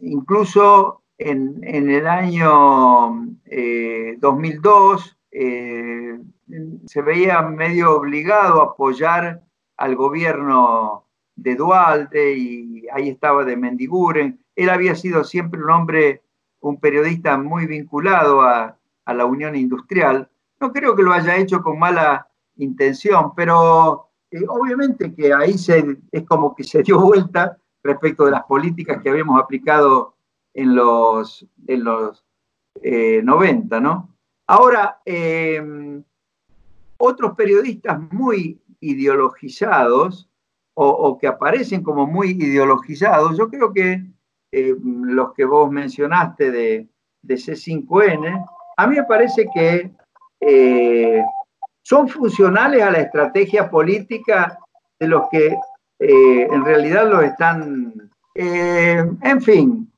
incluso 0.00 1.02
en, 1.18 1.62
el 1.64 2.06
año 2.06 3.26
2002, 4.18 5.18
eh, 5.30 5.40
eh, 5.40 6.18
se 6.86 7.02
veía 7.02 7.42
medio 7.42 7.96
obligado 7.96 8.60
a 8.60 8.66
apoyar 8.66 9.42
al 9.76 9.96
gobierno 9.96 11.06
de 11.36 11.56
Duarte 11.56 12.36
y 12.36 12.86
ahí 12.92 13.08
estaba 13.08 13.44
de 13.44 13.56
Mendiguren. 13.56 14.40
Él 14.54 14.70
había 14.70 14.94
sido 14.94 15.24
siempre 15.24 15.62
un 15.62 15.70
hombre 15.70 16.22
un 16.68 16.80
periodista 16.80 17.36
muy 17.36 17.66
vinculado 17.66 18.42
a, 18.42 18.76
la 19.06 19.26
Unión 19.26 19.54
Industrial. 19.54 20.26
No 20.58 20.72
creo 20.72 20.96
que 20.96 21.02
lo 21.02 21.12
haya 21.12 21.36
hecho 21.36 21.62
con 21.62 21.78
mala 21.78 22.26
intención, 22.56 23.34
pero 23.34 24.08
eh, 24.30 24.46
obviamente 24.48 25.14
que 25.14 25.34
ahí 25.34 25.58
se, 25.58 25.98
es 26.10 26.24
como 26.24 26.54
que 26.54 26.64
se 26.64 26.82
dio 26.82 26.98
vuelta 26.98 27.58
respecto 27.82 28.24
de 28.24 28.30
las 28.30 28.44
políticas 28.44 29.02
que 29.02 29.10
habíamos 29.10 29.38
aplicado 29.38 30.16
en 30.54 30.74
los, 30.74 31.46
en 31.66 31.84
los 31.84 32.24
90, 32.82 33.76
eh, 33.76 33.80
¿no? 33.82 34.16
Ahora, 34.46 35.02
em, 35.04 36.02
otros 36.96 37.34
periodistas 37.34 38.00
muy 38.10 38.58
ideologizados 38.80 40.30
o, 40.72 40.88
o, 40.88 41.18
que 41.18 41.26
aparecen 41.26 41.82
como 41.82 42.06
muy 42.06 42.30
ideologizados, 42.30 43.36
yo 43.36 43.50
creo 43.50 43.70
que 43.74 44.02
eh, 44.56 44.76
los 44.82 45.34
que 45.34 45.44
vos 45.44 45.68
mencionaste 45.68 46.52
de, 46.52 46.88
C5N, 47.26 48.46
a 48.76 48.86
mí 48.86 48.96
me 48.96 49.02
parece 49.02 49.48
que 49.52 49.90
eh, 50.38 51.24
son 51.82 52.06
funcionales 52.06 52.80
a 52.82 52.92
la 52.92 53.00
estrategia 53.00 53.68
política 53.68 54.56
de 55.00 55.08
los 55.08 55.28
que 55.28 55.56
eh, 55.98 56.48
en 56.52 56.64
realidad 56.64 57.10
lo 57.10 57.20
están, 57.22 58.10
en 58.36 59.42
fin, 59.42 59.90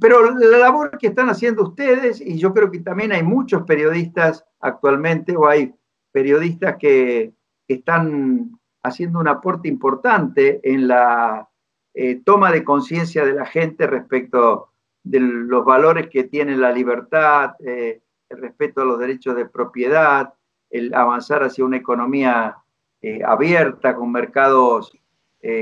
pero 0.00 0.30
la 0.34 0.58
labor 0.58 0.98
que 0.98 1.08
están 1.08 1.28
haciendo 1.28 1.62
ustedes, 1.62 2.20
y 2.20 2.38
yo 2.38 2.52
creo 2.52 2.72
que 2.72 2.80
también 2.80 3.12
hay 3.12 3.22
muchos 3.22 3.62
periodistas 3.62 4.44
actualmente, 4.60 5.36
o 5.36 5.46
hay 5.46 5.72
periodistas 6.10 6.76
que 6.76 7.32
están 7.68 8.58
haciendo 8.82 9.20
un 9.20 9.28
aporte 9.28 9.68
importante 9.68 10.60
en 10.64 10.88
la 10.88 11.48
eh, 11.98 12.20
toma 12.22 12.52
de 12.52 12.62
conciencia 12.62 13.24
de 13.24 13.32
la 13.32 13.46
gente 13.46 13.86
respecto 13.86 14.68
de 15.02 15.18
los 15.18 15.64
valores 15.64 16.10
que 16.10 16.24
tiene 16.24 16.54
la 16.54 16.70
libertad, 16.70 17.54
eh, 17.60 18.02
el 18.28 18.38
respeto 18.38 18.82
a 18.82 18.84
los 18.84 18.98
derechos 18.98 19.34
de 19.34 19.46
propiedad, 19.46 20.34
el 20.68 20.92
avanzar 20.92 21.42
hacia 21.42 21.64
una 21.64 21.78
economía 21.78 22.58
eh, 23.00 23.22
abierta, 23.24 23.96
con 23.96 24.12
mercados 24.12 24.92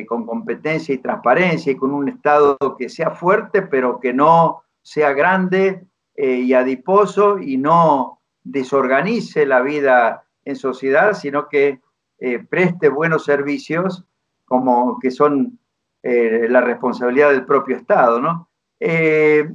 con 0.09 0.25
competencia 0.25 0.95
y 0.95 0.99
transparencia 0.99 1.71
y 1.71 1.77
con 1.77 1.93
un 1.93 2.09
Estado 2.09 2.57
que 2.79 2.89
sea 2.89 3.11
fuerte, 3.11 3.61
pero 3.61 4.01
que 4.01 4.15
no 4.15 4.63
sea 4.81 5.13
grande 5.13 5.85
y 6.17 6.55
adiposo 6.55 7.39
y 7.39 7.59
no 7.59 8.23
desorganice 8.45 9.45
la 9.45 9.61
vida 9.61 10.25
en 10.47 10.57
sociedad, 10.57 11.13
sino 11.13 11.51
que 11.51 11.81
preste 12.49 12.89
buenos 12.89 13.27
servicios 13.27 14.07
como 14.47 14.99
que 14.99 15.11
son 15.11 15.59
eh, 16.07 16.49
la 16.51 16.61
responsabilidad 16.61 17.31
del 17.31 17.47
propio 17.47 17.77
Estado, 17.77 18.21
¿no? 18.21 18.51
Eh, 18.79 19.49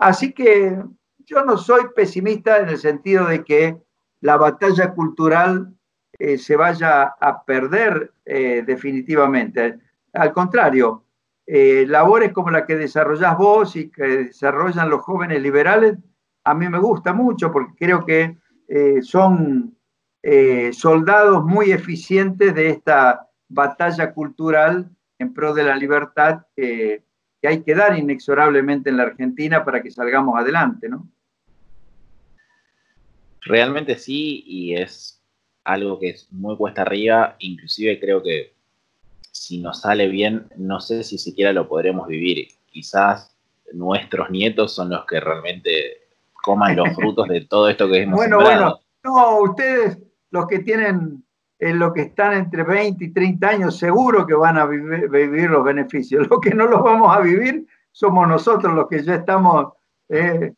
así 0.00 0.32
que 0.32 0.82
yo 1.18 1.44
no 1.44 1.58
soy 1.58 1.82
pesimista 1.94 2.60
en 2.60 2.70
el 2.70 2.78
sentido 2.78 3.26
de 3.26 3.44
que 3.44 3.76
la 4.22 4.38
batalla 4.38 4.94
cultural 4.94 5.74
eh, 6.18 6.38
se 6.38 6.56
vaya 6.56 7.14
a 7.20 7.44
perder 7.44 8.14
definitivamente. 8.24 9.78
Al 10.14 10.32
contrario, 10.32 11.04
labores 11.46 12.32
como 12.32 12.50
la 12.50 12.64
que 12.64 12.76
desarrollás 12.76 13.36
vos 13.36 13.74
y 13.74 13.90
que 13.90 14.02
desarrollan 14.02 14.88
los 14.88 15.02
jóvenes 15.02 15.42
liberales, 15.42 15.98
a 16.44 16.54
mí 16.54 16.68
me 16.68 16.78
gusta 16.78 17.12
mucho 17.12 17.50
porque 17.50 17.74
creo 17.76 18.06
que 18.06 18.38
son 19.02 19.76
soldados 20.72 21.44
muy 21.44 21.72
eficientes 21.72 22.54
de 22.54 22.70
esta 22.70 23.28
batalla 23.48 24.14
cultural 24.14 24.88
en 25.20 25.34
pro 25.34 25.52
de 25.54 25.62
la 25.62 25.76
libertad 25.76 26.46
que, 26.56 27.02
hay 27.42 27.62
que 27.62 27.74
dar 27.74 27.98
inexorablemente 27.98 28.90
en 28.90 28.96
la 28.98 29.04
Argentina 29.04 29.64
para 29.64 29.82
que 29.82 29.90
salgamos 29.90 30.38
adelante, 30.38 30.88
¿no? 30.88 31.08
Realmente 33.42 33.96
sí, 33.96 34.42
y 34.46 34.74
es 34.74 35.22
algo 35.64 35.98
que 35.98 36.10
es 36.10 36.30
muy 36.30 36.56
cuesta 36.56 36.82
arriba, 36.82 37.36
inclusive 37.38 37.98
creo 37.98 38.22
que 38.22 38.52
si 39.30 39.58
nos 39.58 39.80
sale 39.80 40.08
bien, 40.08 40.48
no 40.56 40.80
sé 40.80 41.02
si 41.02 41.16
siquiera 41.16 41.52
lo 41.52 41.66
podremos 41.68 42.06
vivir. 42.08 42.48
Quizás 42.66 43.34
nuestros 43.72 44.30
nietos 44.30 44.74
son 44.74 44.90
los 44.90 45.06
que 45.06 45.20
realmente 45.20 46.08
coman 46.42 46.76
los 46.76 46.94
frutos 46.94 47.28
de 47.28 47.42
todo 47.42 47.68
esto 47.68 47.88
que 47.88 48.02
hemos 48.02 48.16
Bueno, 48.18 48.40
bueno, 48.40 48.80
no, 49.02 49.40
ustedes, 49.40 49.98
los 50.30 50.46
que 50.46 50.58
tienen 50.58 51.24
en 51.60 51.78
lo 51.78 51.92
que 51.92 52.02
están 52.02 52.32
entre 52.32 52.62
20 52.62 53.04
y 53.04 53.12
30 53.12 53.48
años, 53.48 53.78
seguro 53.78 54.26
que 54.26 54.34
van 54.34 54.56
a 54.56 54.64
vivir, 54.64 55.50
los 55.50 55.62
beneficios. 55.62 56.26
Lo 56.30 56.40
que 56.40 56.54
no 56.54 56.66
los 56.66 56.82
vamos 56.82 57.14
a 57.14 57.20
vivir 57.20 57.66
somos 57.92 58.26
nosotros 58.26 58.74
los 58.74 58.88
que 58.88 59.02
ya 59.02 59.16
estamos 59.16 59.72
eh, 60.08 60.54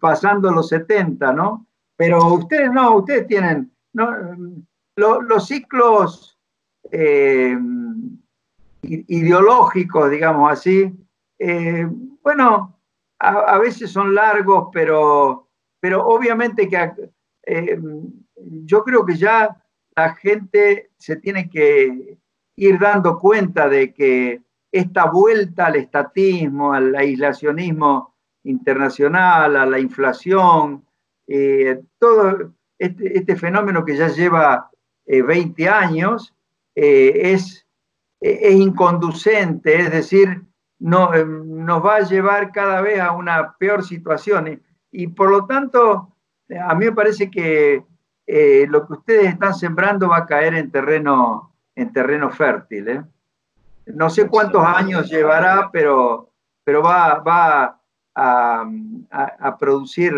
pasando 0.00 0.50
los 0.50 0.68
70, 0.68 1.32
¿no? 1.32 1.66
Pero 1.96 2.24
ustedes 2.34 2.72
no, 2.72 2.96
ustedes 2.96 3.26
tienen 3.26 3.70
los 4.96 5.46
ciclos 5.46 6.38
eh, 6.92 7.58
ideológicos, 8.82 10.10
digamos 10.10 10.52
así, 10.52 10.94
eh, 11.38 11.86
bueno, 12.22 12.78
a, 13.18 13.58
veces 13.58 13.90
son 13.90 14.14
largos, 14.14 14.68
pero, 14.72 15.48
pero 15.80 16.06
obviamente 16.06 16.68
que 16.68 17.10
yo 18.64 18.84
creo 18.84 19.04
que 19.04 19.16
ya 19.16 19.56
la 19.98 20.14
gente 20.14 20.90
se 20.96 21.16
tiene 21.16 21.50
que 21.50 22.16
ir 22.54 22.78
dando 22.78 23.18
cuenta 23.18 23.68
de 23.68 23.92
que 23.92 24.40
esta 24.70 25.10
vuelta 25.10 25.66
al 25.66 25.74
estatismo, 25.74 26.72
al 26.72 26.94
aislacionismo 26.94 28.14
internacional, 28.44 29.56
a 29.56 29.66
la 29.66 29.80
inflación, 29.80 30.84
eh, 31.26 31.80
todo 31.98 32.52
este, 32.78 33.18
este, 33.18 33.34
fenómeno 33.34 33.84
que 33.84 33.96
ya 33.96 34.06
lleva 34.06 34.70
20 35.04 35.62
eh, 35.62 35.68
años 35.68 36.32
eh, 36.76 37.32
es, 37.32 37.66
inconducente, 38.20 39.80
es 39.80 39.90
decir, 39.90 40.42
no, 40.78 41.10
nos 41.24 41.84
va 41.84 41.96
a 41.96 42.08
llevar 42.08 42.52
cada 42.52 42.80
vez 42.82 43.00
a 43.00 43.12
una 43.12 43.56
peor 43.58 43.84
situación. 43.84 44.62
Y 44.92 45.08
por 45.08 45.30
lo 45.30 45.44
tanto 45.46 46.14
a 46.68 46.74
mí 46.76 46.84
me 46.86 46.92
parece 46.92 47.30
que 47.30 47.84
eh, 48.30 48.66
lo 48.68 48.86
que 48.86 48.92
ustedes 48.92 49.32
están 49.32 49.54
sembrando 49.54 50.10
va 50.10 50.18
a 50.18 50.26
caer 50.26 50.52
en 50.52 50.70
terreno, 50.70 51.54
en 51.74 51.90
terreno 51.94 52.30
fértil. 52.30 52.88
¿eh? 52.88 53.02
No 53.86 54.10
sé 54.10 54.28
cuántos 54.28 54.62
años 54.62 55.08
llevará, 55.08 55.70
pero, 55.72 56.30
pero 56.62 56.82
va, 56.82 57.20
va 57.20 57.80
a, 58.14 59.56
producir, 59.58 60.12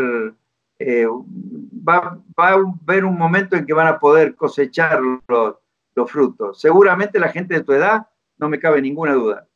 eh, 0.80 1.06
va, 1.06 2.20
a 2.36 2.56
haber 2.88 3.04
un 3.04 3.16
momento 3.16 3.54
en 3.54 3.64
que 3.64 3.74
van 3.74 3.86
a 3.86 4.00
poder 4.00 4.34
cosechar 4.34 5.00
los, 5.28 5.54
los 5.94 6.10
frutos. 6.10 6.60
Seguramente 6.60 7.20
la 7.20 7.28
gente 7.28 7.54
de 7.54 7.62
tu 7.62 7.72
edad, 7.72 8.08
no 8.38 8.48
me 8.48 8.58
cabe 8.58 8.82
ninguna 8.82 9.12
duda. 9.12 9.46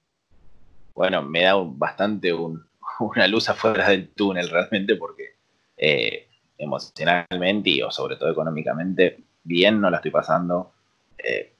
Bueno, 0.95 1.23
me 1.23 1.43
da 1.43 1.55
bastante 1.57 2.33
una 3.01 3.27
luz 3.27 3.49
afuera 3.49 3.89
del 3.89 4.11
túnel 4.11 4.49
realmente 4.49 4.95
porque 4.95 5.35
eh, 5.77 6.24
emocionalmente 6.59 7.71
y 7.71 7.83
o 7.83 7.91
sobre 7.91 8.17
todo 8.17 8.31
económicamente 8.31 9.19
bien 9.43 9.81
no 9.81 9.91
la 9.91 9.99
estoy 9.99 10.11
pasando. 10.11 10.73
Eh, 11.19 11.53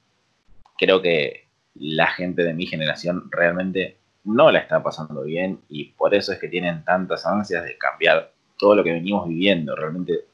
creo 0.77 1.01
que 1.01 1.47
la 1.75 2.07
gente 2.07 2.43
de 2.43 2.53
mi 2.53 2.65
generación 2.65 3.29
realmente 3.31 3.97
no 4.23 4.51
la 4.51 4.59
está 4.59 4.81
pasando 4.81 5.23
bien 5.23 5.59
y 5.69 5.91
por 5.91 6.15
eso 6.15 6.31
es 6.31 6.39
que 6.39 6.47
tienen 6.47 6.83
tantas 6.83 7.25
ansias 7.25 7.63
de 7.63 7.77
cambiar 7.77 8.31
todo 8.57 8.75
lo 8.75 8.83
que 8.83 8.93
venimos 8.93 9.27
viviendo. 9.27 9.75
Realmente 9.75 10.25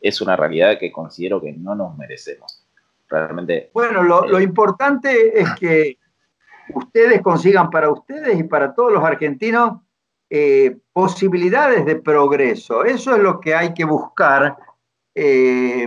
es 0.00 0.20
una 0.20 0.36
realidad 0.36 0.78
que 0.78 0.92
considero 0.92 1.40
que 1.40 1.52
no 1.52 1.74
nos 1.74 1.96
merecemos. 1.96 2.64
Realmente. 3.08 3.70
Bueno, 3.74 4.02
lo, 4.02 4.38
eh, 4.38 4.42
importante 4.42 5.38
es 5.38 5.48
que 5.58 5.98
ustedes 6.74 7.20
consigan 7.20 7.68
para 7.68 7.90
ustedes 7.90 8.38
y 8.38 8.44
para 8.44 8.74
todos 8.74 8.92
los 8.92 9.04
argentinos 9.04 9.80
eh, 10.34 10.78
posibilidades 10.94 11.84
de 11.84 11.96
progreso. 11.96 12.86
Eso 12.86 13.14
es 13.14 13.22
lo 13.22 13.38
que 13.38 13.54
hay 13.54 13.74
que 13.74 13.84
buscar, 13.84 14.56
eh, 15.14 15.86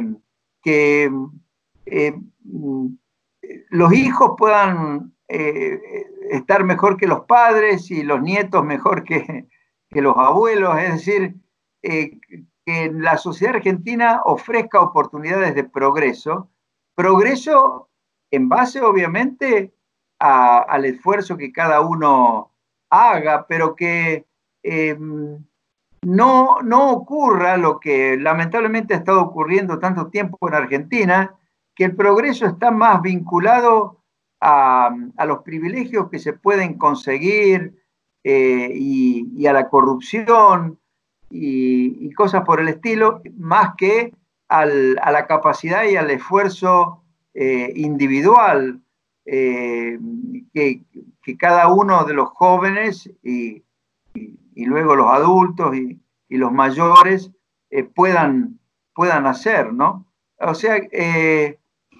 que 0.61 1.11
los 3.71 3.91
hijos 3.91 4.33
puedan 4.37 5.15
estar 6.29 6.63
mejor 6.63 6.95
que 6.95 7.07
los 7.07 7.21
padres 7.21 7.89
y 7.89 8.03
los 8.03 8.21
nietos 8.21 8.63
mejor 8.63 9.03
que, 9.03 9.47
los 9.89 10.15
abuelos, 10.15 10.77
es 10.77 10.93
decir, 10.93 11.33
eh, 11.81 12.19
que 12.67 12.91
la 12.93 13.17
sociedad 13.17 13.55
argentina 13.55 14.21
ofrezca 14.25 14.79
oportunidades 14.79 15.55
de 15.55 15.63
progreso, 15.63 16.51
progreso 16.93 17.89
en 18.29 18.47
base 18.47 18.79
obviamente 18.79 19.73
al 20.19 20.85
esfuerzo 20.85 21.35
que 21.35 21.51
cada 21.51 21.81
uno 21.81 22.51
haga, 22.91 23.47
pero 23.47 23.75
que 23.75 24.27
em, 24.65 25.37
no, 26.03 26.61
no 26.61 26.91
ocurra 26.91 27.57
lo 27.57 27.79
que 27.79 28.17
lamentablemente 28.17 28.93
ha 28.93 28.97
estado 28.97 29.21
ocurriendo 29.21 29.79
tanto 29.79 30.07
tiempo 30.07 30.37
en 30.47 30.55
Argentina, 30.55 31.35
que 31.75 31.85
el 31.85 31.95
progreso 31.95 32.45
está 32.45 32.71
más 32.71 33.01
vinculado 33.01 34.03
a, 34.41 34.95
los 35.25 35.39
privilegios 35.39 36.09
que 36.09 36.19
se 36.19 36.33
pueden 36.33 36.75
conseguir 36.75 37.73
eh, 38.23 38.71
y, 38.73 39.45
a 39.47 39.53
la 39.53 39.69
corrupción 39.69 40.79
y, 41.29 42.11
cosas 42.13 42.43
por 42.43 42.59
el 42.59 42.69
estilo, 42.69 43.21
más 43.37 43.75
que 43.77 44.13
a 44.47 44.65
la 44.65 45.25
capacidad 45.27 45.83
y 45.85 45.97
al 45.97 46.11
esfuerzo 46.11 47.03
eh, 47.33 47.73
individual 47.75 48.79
eh, 49.25 49.99
que, 50.53 50.81
cada 51.39 51.73
uno 51.73 52.05
de 52.05 52.13
los 52.13 52.29
jóvenes 52.29 53.11
y, 53.23 53.64
luego 54.63 54.95
los 54.95 55.11
adultos 55.11 55.75
y, 55.75 55.99
los 56.29 56.51
mayores 56.51 57.31
puedan, 57.93 58.59
puedan 58.93 59.25
hacer, 59.25 59.71
¿no? 59.71 60.05
O 60.37 60.53
sea, 60.53 60.75
es, 60.75 61.55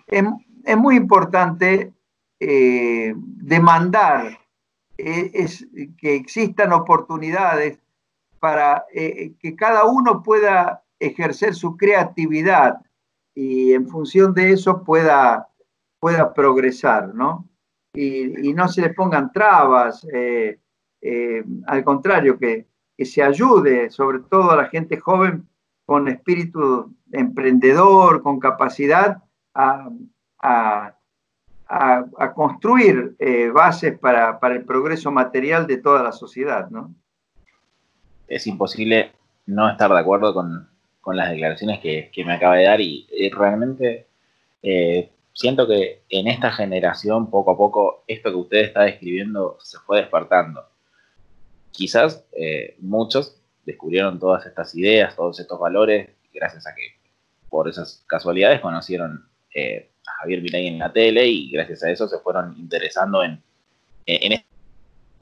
es, 0.07 0.77
muy 0.77 0.95
importante 0.95 1.93
eh, 2.39 3.13
demandar 3.15 4.39
eh, 4.97 5.31
es 5.33 5.65
que 5.97 6.15
existan 6.15 6.73
oportunidades 6.73 7.79
para 8.39 8.85
eh, 8.93 9.33
que 9.39 9.55
cada 9.55 9.85
uno 9.85 10.21
pueda 10.21 10.83
ejercer 10.99 11.55
su 11.55 11.75
creatividad 11.77 12.81
y 13.33 13.73
en 13.73 13.87
función 13.87 14.33
de 14.33 14.51
eso 14.51 14.83
pueda, 14.83 15.49
pueda 15.99 16.33
progresar, 16.33 17.13
¿no? 17.13 17.49
Y, 17.93 18.53
no 18.53 18.67
se 18.67 18.81
le 18.81 18.93
pongan 18.93 19.31
trabas, 19.31 20.05
al 21.67 21.83
contrario, 21.83 22.37
que, 22.37 22.67
se 22.97 23.21
ayude, 23.21 23.89
sobre 23.89 24.19
todo 24.19 24.51
a 24.51 24.55
la 24.55 24.69
gente 24.69 24.97
joven 24.97 25.47
con 25.85 26.07
espíritu 26.07 26.95
emprendedor, 27.11 28.21
con 28.21 28.39
capacidad 28.39 29.21
a 29.53 29.89
a, 31.67 32.33
construir 32.33 33.15
eh, 33.19 33.49
bases 33.49 33.97
para, 33.97 34.39
el 34.41 34.65
progreso 34.65 35.11
material 35.11 35.67
de 35.67 35.77
toda 35.77 36.03
la 36.03 36.11
sociedad, 36.11 36.69
¿no? 36.69 36.93
Es 38.27 38.47
imposible 38.47 39.11
no 39.45 39.69
estar 39.69 39.91
de 39.91 39.99
acuerdo 39.99 40.33
con, 40.33 40.67
las 41.15 41.29
declaraciones 41.29 41.79
que, 41.79 42.11
me 42.25 42.33
acaba 42.33 42.55
de 42.55 42.63
dar 42.65 42.81
y, 42.81 43.07
realmente 43.31 44.07
eh, 44.63 45.11
siento 45.33 45.67
que 45.67 46.01
en 46.09 46.27
esta 46.27 46.51
generación 46.51 47.29
poco 47.29 47.51
a 47.51 47.57
poco 47.57 48.03
esto 48.07 48.31
que 48.31 48.37
usted 48.37 48.57
está 48.59 48.83
describiendo 48.83 49.57
se 49.61 49.77
fue 49.79 49.99
despertando. 50.01 50.65
Quizás 51.75 52.25
eh, 52.31 52.75
muchos 52.79 53.41
descubrieron 53.65 54.19
todas 54.19 54.45
estas 54.45 54.75
ideas, 54.75 55.15
todos 55.15 55.39
estos 55.39 55.59
valores, 55.59 56.09
gracias 56.33 56.67
a 56.67 56.75
que 56.75 56.95
por 57.49 57.67
esas 57.67 58.03
casualidades 58.07 58.61
conocieron 58.61 59.27
a 59.55 60.11
Javier 60.19 60.41
Milei 60.41 60.67
en 60.67 60.79
la 60.79 60.91
tele 60.91 61.27
y 61.27 61.49
gracias 61.51 61.83
a 61.83 61.89
eso 61.89 62.07
se 62.07 62.19
fueron 62.19 62.57
interesando 62.57 63.23
en, 63.23 63.41
en 64.05 64.43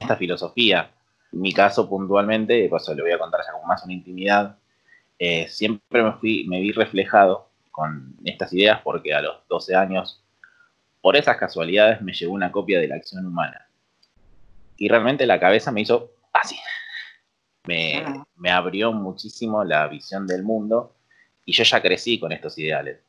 esta 0.00 0.16
filosofía. 0.16 0.90
Mi 1.32 1.52
caso 1.52 1.88
puntualmente, 1.88 2.68
pues 2.68 2.88
le 2.88 3.02
voy 3.02 3.12
a 3.12 3.18
contar 3.18 3.40
ya 3.46 3.52
con 3.52 3.66
más 3.66 3.84
una 3.84 3.92
intimidad, 3.92 4.56
eh, 5.18 5.46
siempre 5.48 6.02
me, 6.02 6.12
fui, 6.14 6.44
me 6.48 6.60
vi 6.60 6.72
reflejado 6.72 7.48
con 7.70 8.16
estas 8.24 8.52
ideas 8.52 8.80
porque 8.82 9.14
a 9.14 9.22
los 9.22 9.46
12 9.48 9.74
años, 9.74 10.22
por 11.00 11.16
esas 11.16 11.36
casualidades, 11.36 12.00
me 12.02 12.12
llegó 12.12 12.32
una 12.32 12.52
copia 12.52 12.80
de 12.80 12.88
la 12.88 12.96
acción 12.96 13.26
humana. 13.26 13.66
Y 14.76 14.88
realmente 14.88 15.26
la 15.26 15.38
cabeza 15.38 15.70
me 15.70 15.82
hizo 15.82 16.12
así. 16.34 16.56
Me, 17.66 17.98
ah. 17.98 18.24
me 18.36 18.50
abrió 18.50 18.92
muchísimo 18.92 19.64
la 19.64 19.88
visión 19.88 20.26
del 20.26 20.42
mundo 20.42 20.94
y 21.44 21.52
yo 21.52 21.64
ya 21.64 21.80
crecí 21.80 22.18
con 22.18 22.32
estos 22.32 22.58
ideales. 22.58 23.00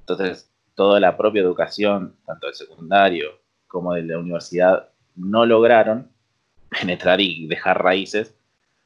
Entonces, 0.00 0.50
toda 0.74 1.00
la 1.00 1.16
propia 1.16 1.42
educación, 1.42 2.16
tanto 2.26 2.46
del 2.46 2.54
secundario 2.54 3.40
como 3.66 3.94
de 3.94 4.02
la 4.02 4.18
universidad, 4.18 4.90
no 5.16 5.46
lograron 5.46 6.10
penetrar 6.80 7.20
y 7.20 7.46
dejar 7.46 7.82
raíces, 7.82 8.36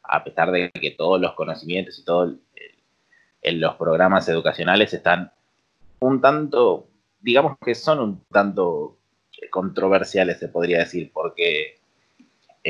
a 0.02 0.24
pesar 0.24 0.50
de 0.50 0.70
que 0.70 0.92
todos 0.92 1.20
los 1.20 1.34
conocimientos 1.34 1.98
y 1.98 2.04
todos 2.04 2.34
los 3.42 3.74
programas 3.76 4.28
educacionales 4.28 4.92
están 4.94 5.32
un 6.00 6.20
tanto, 6.20 6.88
digamos 7.20 7.56
que 7.64 7.74
son 7.74 8.00
un 8.00 8.24
tanto 8.30 8.98
controversiales, 9.50 10.38
se 10.38 10.48
podría 10.48 10.78
decir, 10.78 11.10
porque 11.12 11.67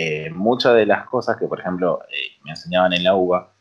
eh, 0.01 0.31
muchas 0.31 0.77
de 0.77 0.87
las 0.87 1.09
cosas 1.09 1.37
que, 1.37 1.49
por 1.49 1.59
ejemplo, 1.59 2.01
eh, 2.09 2.39
me 2.45 2.53
enseñaban 2.53 2.93
en 2.93 3.03
la 3.03 3.17
UBA, 3.17 3.53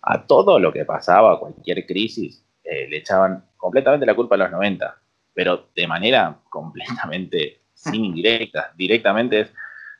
a 0.00 0.26
todo 0.26 0.58
lo 0.58 0.72
que 0.72 0.86
pasaba, 0.86 1.38
cualquier 1.38 1.84
crisis, 1.84 2.42
eh, 2.64 2.88
le 2.88 2.96
echaban 2.96 3.44
completamente 3.58 4.06
la 4.06 4.14
culpa 4.14 4.36
a 4.36 4.38
los 4.38 4.50
90, 4.52 4.96
pero 5.34 5.68
de 5.76 5.86
manera 5.86 6.38
completamente 6.48 7.60
sin 7.74 8.06
indirecta. 8.06 8.72
Directamente 8.74 9.40
es 9.40 9.52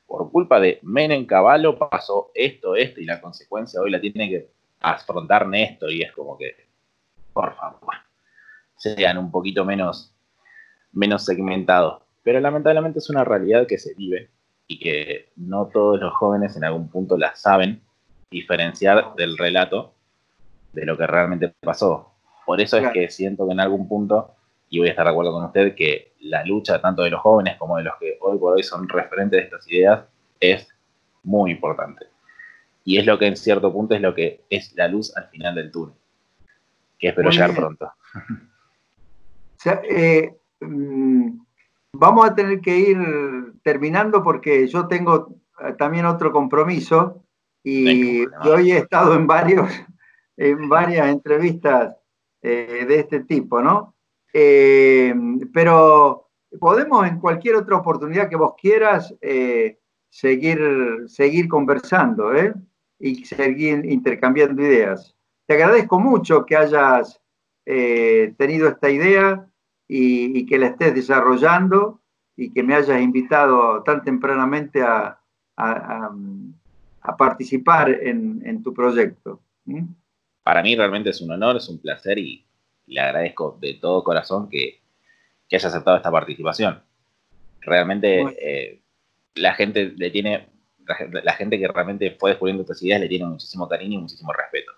por 0.07 0.33
culpa 0.33 0.59
de 0.61 0.79
Menem 0.81 1.27
Caballo 1.27 1.77
pasó 1.77 2.31
esto, 2.35 2.75
esto, 2.75 2.99
y 2.99 3.05
la 3.05 3.21
consecuencia 3.21 3.83
hoy 3.83 3.91
la 3.91 4.01
tiene 4.01 4.31
que 4.31 4.51
afrontar 4.81 5.47
Néstor, 5.47 5.93
y 5.93 6.01
es 6.01 6.13
como 6.13 6.39
que, 6.39 6.57
por 7.35 7.55
favor, 7.55 7.97
sean 8.79 9.19
un 9.19 9.31
poquito 9.31 9.67
menos, 9.67 10.15
menos 10.93 11.23
segmentados. 11.23 12.03
Pero 12.23 12.41
lamentablemente 12.41 12.99
es 12.99 13.11
una 13.11 13.25
realidad 13.25 13.67
que 13.67 13.77
se 13.77 13.93
vive 13.93 14.31
y 14.71 14.79
que 14.79 15.31
no 15.35 15.67
todos 15.67 16.01
los 16.01 16.15
jóvenes 16.15 16.57
en 16.57 16.63
algún 16.63 16.89
punto 16.89 17.19
la 17.19 17.35
saben 17.35 17.83
diferenciar 18.31 19.17
del 19.17 19.37
relato 19.37 19.95
de 20.73 20.87
lo 20.87 20.97
que 20.97 21.09
realmente 21.09 21.53
pasó. 21.61 22.13
Por 22.47 22.61
eso 22.61 22.77
es 22.77 22.89
que 22.93 23.11
siento 23.11 23.47
que 23.47 23.53
en 23.53 23.59
algún 23.59 23.89
punto, 23.89 24.33
y 24.69 24.79
voy 24.79 24.87
a 24.87 24.91
estar 24.93 25.05
de 25.05 25.11
acuerdo 25.11 25.33
con 25.33 25.45
usted, 25.45 25.75
que 25.75 26.13
la 26.21 26.45
lucha 26.45 26.81
tanto 26.81 27.03
de 27.03 27.11
los 27.11 27.21
jóvenes 27.21 27.57
como 27.59 27.79
de 27.79 27.83
los 27.83 27.95
que 27.99 28.17
hoy 28.21 28.39
por 28.39 28.53
hoy 28.53 28.63
son 28.63 28.89
referentes 28.89 29.41
de 29.41 29.45
estas 29.45 29.69
ideas 29.69 30.05
es 30.39 30.69
muy 31.25 31.51
importante. 31.51 32.07
Y 32.85 32.99
es 32.99 33.07
lo 33.07 33.19
que 33.19 33.27
en 33.27 33.37
cierto 33.37 33.73
punto 33.73 33.97
es 33.97 34.01
lo 34.01 34.15
que 34.15 34.45
es 34.51 34.73
la 34.77 34.87
luz 34.87 35.17
al 35.17 35.27
final 35.31 35.57
del 35.57 35.73
túnel, 35.73 35.97
que 36.97 37.09
espero 37.09 37.31
llegar 37.31 37.55
pronto. 37.55 37.93
Eh, 39.63 40.35
mm, 40.61 41.39
vamos 41.93 42.27
a 42.27 42.35
tener 42.35 42.61
que 42.61 42.79
ir 42.79 42.99
terminando 43.63 44.23
porque 44.23 44.67
yo 44.67 44.87
tengo 44.89 45.37
eh, 45.61 45.75
también 45.79 46.07
otro 46.07 46.33
compromiso 46.33 47.25
y 47.63 48.25
hoy 48.45 48.73
he 48.73 48.79
estado 48.79 49.15
en 49.15 49.27
varios 49.27 49.69
en 50.37 50.69
varias 50.69 51.09
entrevistas 51.09 51.97
eh, 52.43 52.87
de 52.89 53.01
este 53.01 53.21
tipo, 53.25 53.61
¿no? 53.61 53.95
Eh, 54.33 55.15
pero 55.53 56.31
podemos 56.59 57.07
en 57.07 57.21
cualquier 57.21 57.57
otra 57.57 57.77
oportunidad 57.77 58.31
que 58.31 58.37
vos 58.37 58.55
quieras 58.59 59.15
eh, 59.21 59.79
seguir, 60.09 61.05
seguir 61.07 61.49
conversando 61.49 62.33
y 62.99 63.25
seguir 63.27 63.85
intercambiando 63.85 64.63
ideas. 64.63 65.15
Te 65.47 65.55
agradezco 65.55 66.01
mucho 66.01 66.47
que 66.47 66.57
hayas 66.57 67.21
tenido 67.65 68.69
esta 68.69 68.91
idea 68.91 69.47
y, 69.93 70.47
que 70.47 70.57
la 70.57 70.69
estés 70.69 70.95
desarrollando 70.95 72.01
y 72.37 72.53
que 72.53 72.63
me 72.63 72.75
hayas 72.75 73.01
invitado 73.03 73.83
tan 73.83 74.05
tempranamente 74.05 74.83
a, 74.83 75.17
participar 77.19 77.91
en, 77.91 78.63
tu 78.63 78.73
proyecto. 78.73 79.41
Para 80.45 80.63
mí 80.63 80.77
realmente 80.77 81.11
es 81.11 81.21
un 81.21 81.33
honor, 81.33 81.57
es 81.57 81.69
un 81.69 81.79
placer 81.79 82.19
y 82.19 82.47
le 82.87 83.01
agradezco 83.01 83.59
de 83.61 83.75
todo 83.75 84.05
corazón 84.05 84.49
que, 84.49 84.81
que 85.49 85.57
haya 85.57 85.69
aceptado 85.69 85.97
esta 85.97 86.11
participación. 86.11 86.81
Realmente 87.61 88.23
eh, 88.41 88.81
la 89.35 89.55
gente 89.55 89.93
le 89.97 90.11
tiene, 90.11 90.49
la 91.23 91.33
gente 91.33 91.59
que 91.59 91.69
realmente 91.69 92.13
fue 92.13 92.31
descubriendo 92.31 92.63
estas 92.63 92.83
ideas 92.83 93.01
le 93.01 93.09
tiene 93.09 93.27
muchísimo 93.27 93.69
cariño 93.69 93.99
y 93.99 94.03
muchísimo 94.03 94.33
respeto. 94.33 94.73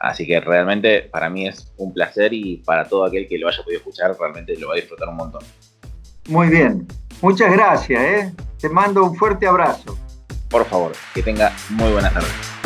Así 0.00 0.26
que 0.26 0.40
realmente 0.40 1.02
para 1.02 1.28
mí 1.28 1.46
es 1.46 1.72
un 1.76 1.92
placer 1.92 2.32
y 2.32 2.56
para 2.64 2.88
todo 2.88 3.04
aquel 3.04 3.28
que 3.28 3.38
lo 3.38 3.48
haya 3.48 3.62
podido 3.62 3.80
escuchar 3.80 4.16
realmente 4.18 4.56
lo 4.58 4.68
va 4.68 4.74
a 4.74 4.76
disfrutar 4.76 5.08
un 5.08 5.16
montón. 5.16 5.42
Muy 6.28 6.48
bien, 6.48 6.88
muchas 7.20 7.52
gracias, 7.52 8.02
¿eh? 8.02 8.32
te 8.58 8.68
mando 8.68 9.04
un 9.04 9.14
fuerte 9.16 9.46
abrazo. 9.46 9.98
Por 10.48 10.64
favor, 10.64 10.92
que 11.14 11.22
tenga 11.22 11.52
muy 11.70 11.92
buenas 11.92 12.12
tardes. 12.14 12.59